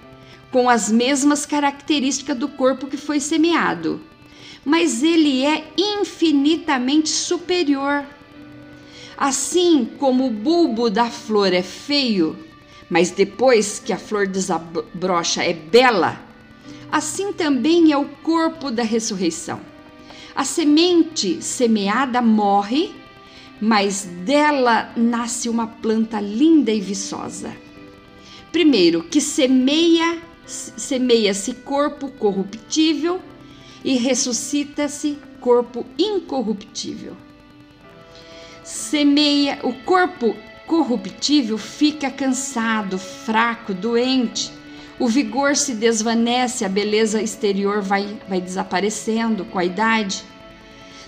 com 0.51 0.71
as 0.71 0.91
mesmas 0.91 1.45
características 1.45 2.39
do 2.39 2.49
corpo 2.49 2.87
que 2.87 2.97
foi 2.97 3.21
semeado, 3.21 4.01
mas 4.65 5.03
ele 5.03 5.45
é 5.45 5.63
infinitamente 5.77 7.11
superior. 7.11 8.07
Assim 9.15 9.87
como 9.99 10.27
o 10.27 10.31
bulbo 10.31 10.89
da 10.89 11.11
flor 11.11 11.53
é 11.53 11.63
feio, 11.63 12.35
mas 12.89 13.11
depois 13.11 13.79
que 13.79 13.93
a 13.93 13.99
flor 13.99 14.27
desabrocha 14.27 15.45
é 15.45 15.53
bela, 15.53 16.19
assim 16.91 17.31
também 17.31 17.93
é 17.93 17.99
o 17.99 18.07
corpo 18.23 18.71
da 18.71 18.83
ressurreição. 18.83 19.72
A 20.35 20.45
semente 20.45 21.43
semeada 21.43 22.23
morre 22.23 23.03
mas 23.65 24.03
dela 24.25 24.91
nasce 24.97 25.49
uma 25.49 25.69
planta 25.69 26.21
linda 26.21 26.73
e 26.73 26.81
viçosa. 26.81 27.57
Primeiro, 28.51 29.05
que 29.05 29.21
semeia, 29.21 30.21
semeia-se 30.45 31.55
corpo 31.55 32.09
corruptível 32.09 33.23
e 33.85 33.97
ressuscita-se 33.97 35.17
corpo 35.41 35.87
incorruptível. 35.97 37.17
Semeia 38.65 39.61
o 39.63 39.73
corpo 39.85 40.37
corruptível 40.67 41.57
fica 41.57 42.11
cansado, 42.11 42.99
fraco, 42.99 43.73
doente. 43.73 44.51
O 44.99 45.09
vigor 45.09 45.57
se 45.57 45.75
desvanece, 45.75 46.65
a 46.65 46.69
beleza 46.69 47.23
exterior 47.23 47.81
vai, 47.81 48.19
vai 48.29 48.41
desaparecendo 48.41 49.45
com 49.45 49.59
a 49.59 49.65
idade. 49.65 50.25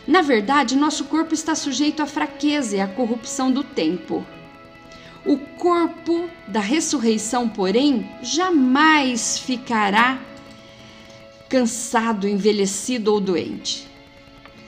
Na 0.06 0.20
verdade, 0.20 0.76
nosso 0.76 1.04
corpo 1.04 1.34
está 1.34 1.54
sujeito 1.54 2.02
à 2.02 2.06
fraqueza 2.06 2.76
e 2.76 2.80
à 2.80 2.86
corrupção 2.86 3.50
do 3.50 3.62
tempo. 3.62 4.24
O 5.24 5.38
corpo 5.38 6.28
da 6.46 6.60
ressurreição, 6.60 7.48
porém, 7.48 8.10
jamais 8.22 9.38
ficará 9.38 10.20
cansado, 11.48 12.28
envelhecido 12.28 13.12
ou 13.12 13.20
doente. 13.20 13.86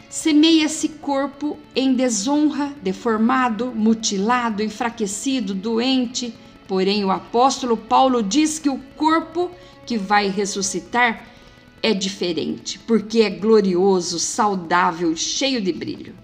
Semeia-se 0.08 0.88
corpo 0.88 1.58
em 1.74 1.92
desonra, 1.92 2.72
deformado, 2.82 3.72
mutilado, 3.74 4.62
enfraquecido, 4.62 5.54
doente. 5.54 6.32
Porém, 6.68 7.04
o 7.04 7.10
apóstolo 7.10 7.76
Paulo 7.76 8.22
diz 8.22 8.58
que 8.58 8.68
o 8.68 8.78
corpo 8.96 9.50
que 9.84 9.96
vai 9.96 10.28
ressuscitar 10.28 11.26
é 11.82 11.94
diferente, 11.94 12.78
porque 12.80 13.20
é 13.20 13.30
glorioso, 13.30 14.18
saudável, 14.18 15.14
cheio 15.16 15.60
de 15.60 15.72
brilho. 15.72 16.14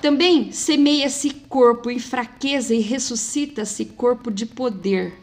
Também 0.00 0.52
semeia-se 0.52 1.30
corpo 1.30 1.90
em 1.90 1.98
fraqueza 1.98 2.74
e 2.74 2.80
ressuscita-se 2.80 3.84
corpo 3.84 4.30
de 4.30 4.46
poder. 4.46 5.14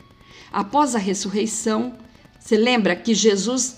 Após 0.51 0.95
a 0.95 0.99
ressurreição, 0.99 1.93
se 2.39 2.55
lembra 2.55 2.95
que 2.95 3.15
Jesus 3.15 3.77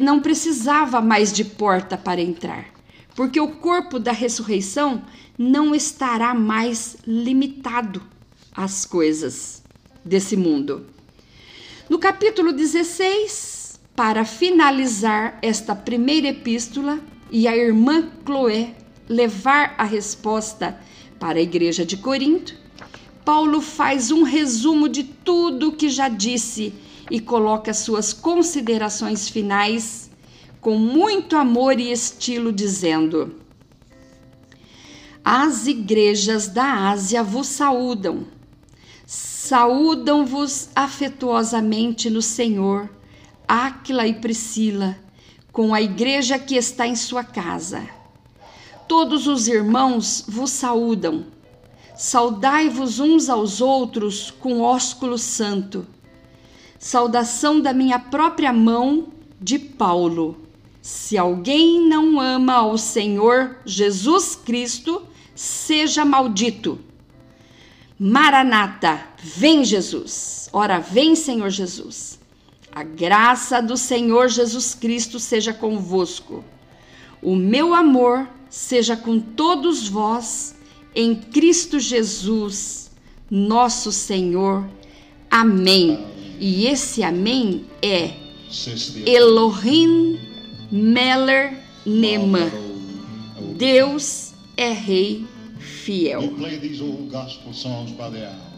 não 0.00 0.20
precisava 0.20 1.00
mais 1.00 1.32
de 1.32 1.44
porta 1.44 1.96
para 1.96 2.20
entrar, 2.20 2.66
porque 3.14 3.40
o 3.40 3.48
corpo 3.48 3.98
da 3.98 4.12
ressurreição 4.12 5.02
não 5.38 5.74
estará 5.74 6.34
mais 6.34 6.96
limitado 7.06 8.02
às 8.54 8.84
coisas 8.84 9.62
desse 10.04 10.36
mundo. 10.36 10.86
No 11.88 11.98
capítulo 11.98 12.52
16, 12.52 13.80
para 13.96 14.24
finalizar 14.24 15.38
esta 15.42 15.74
primeira 15.74 16.28
epístola 16.28 17.00
e 17.30 17.46
a 17.46 17.56
irmã 17.56 18.10
Chloé 18.24 18.74
levar 19.08 19.74
a 19.76 19.84
resposta 19.84 20.78
para 21.18 21.38
a 21.38 21.42
igreja 21.42 21.84
de 21.84 21.96
Corinto, 21.96 22.54
Paulo 23.24 23.60
faz 23.60 24.10
um 24.10 24.22
resumo 24.22 24.88
de 24.88 25.04
tudo 25.04 25.68
o 25.68 25.72
que 25.72 25.88
já 25.88 26.08
disse 26.08 26.74
e 27.10 27.20
coloca 27.20 27.72
suas 27.72 28.12
considerações 28.12 29.28
finais 29.28 30.10
com 30.60 30.78
muito 30.78 31.36
amor 31.36 31.78
e 31.78 31.92
estilo, 31.92 32.50
dizendo: 32.50 33.34
As 35.22 35.66
igrejas 35.66 36.48
da 36.48 36.90
Ásia 36.90 37.22
vos 37.22 37.46
saúdam. 37.46 38.26
Saúdam-vos 39.46 40.70
afetuosamente 40.74 42.08
no 42.08 42.22
Senhor 42.22 42.88
Áquila 43.46 44.06
e 44.06 44.14
Priscila, 44.14 44.96
com 45.52 45.74
a 45.74 45.82
igreja 45.82 46.38
que 46.38 46.56
está 46.56 46.86
em 46.86 46.96
sua 46.96 47.22
casa. 47.22 47.86
Todos 48.88 49.26
os 49.26 49.46
irmãos 49.46 50.24
vos 50.26 50.50
saúdam. 50.50 51.26
Saudai-vos 51.94 52.98
uns 53.00 53.28
aos 53.28 53.60
outros 53.60 54.30
com 54.30 54.62
ósculo 54.62 55.18
santo. 55.18 55.86
Saudação 56.78 57.60
da 57.60 57.74
minha 57.74 57.98
própria 57.98 58.50
mão 58.50 59.08
de 59.38 59.58
Paulo. 59.58 60.38
Se 60.80 61.18
alguém 61.18 61.86
não 61.86 62.18
ama 62.18 62.54
ao 62.54 62.78
Senhor 62.78 63.58
Jesus 63.66 64.34
Cristo, 64.34 65.02
seja 65.34 66.02
maldito. 66.02 66.78
Maranata, 67.98 69.00
vem 69.22 69.64
Jesus. 69.64 70.48
Ora, 70.52 70.78
vem 70.80 71.14
Senhor 71.14 71.50
Jesus. 71.50 72.18
A 72.72 72.82
graça 72.82 73.62
do 73.62 73.76
Senhor 73.76 74.28
Jesus 74.28 74.74
Cristo 74.74 75.20
seja 75.20 75.52
convosco. 75.52 76.44
O 77.22 77.36
meu 77.36 77.72
amor 77.72 78.28
seja 78.50 78.96
com 78.96 79.20
todos 79.20 79.88
vós 79.88 80.56
em 80.94 81.14
Cristo 81.14 81.78
Jesus, 81.78 82.90
nosso 83.30 83.92
Senhor. 83.92 84.64
Amém. 85.30 86.04
E 86.40 86.66
esse 86.66 87.02
amém 87.02 87.64
é 87.80 88.14
Elohim 89.06 90.18
Meller 90.70 91.58
Nema. 91.86 92.50
Deus 93.56 94.32
é 94.56 94.72
rei 94.72 95.26
fiel. 95.84 96.22
You 96.22 96.36
play 96.36 96.56
these 96.58 96.80
old 96.80 97.10
gospel 97.10 97.52
songs 97.52 97.92
by 97.92 98.08
the 98.10 98.26
hour, 98.30 98.50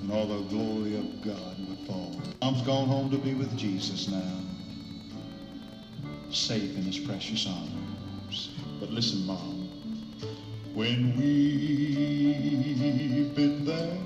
and 0.00 0.12
all 0.12 0.26
the 0.26 0.42
glory 0.48 0.96
of 0.96 1.20
God 1.22 1.58
would 1.68 1.80
fall. 1.86 2.14
Tom's 2.40 2.62
gone 2.62 2.86
home 2.86 3.10
to 3.10 3.18
be 3.18 3.34
with 3.34 3.56
Jesus 3.56 4.08
now, 4.08 4.40
safe 6.30 6.76
in 6.76 6.82
his 6.82 6.98
precious 6.98 7.46
arms. 7.46 8.50
But 8.78 8.90
listen, 8.90 9.26
Mom, 9.26 9.68
when 10.74 11.16
we've 11.16 12.54
been 13.34 13.64
there 13.64 13.98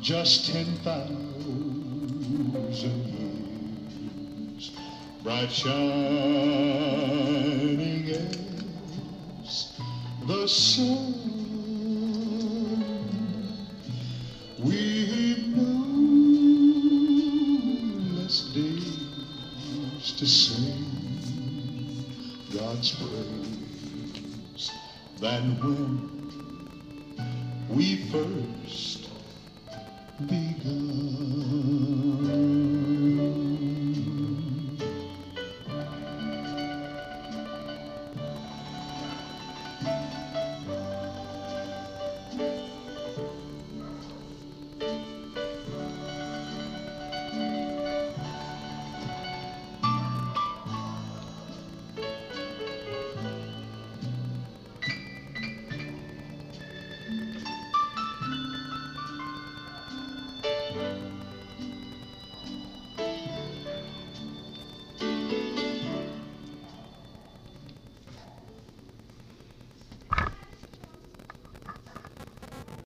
just 0.00 0.46
10,000 0.52 1.16
years, 4.54 4.70
bright 5.22 5.50
shining 5.50 6.46
sun 10.46 11.26
We've 14.58 15.48
known 15.48 15.86
less 18.16 18.40
days 18.54 20.12
to 20.18 20.26
sing 20.26 20.84
God's 22.54 22.94
praise. 22.94 24.70
Than 25.20 25.58
when 25.60 26.15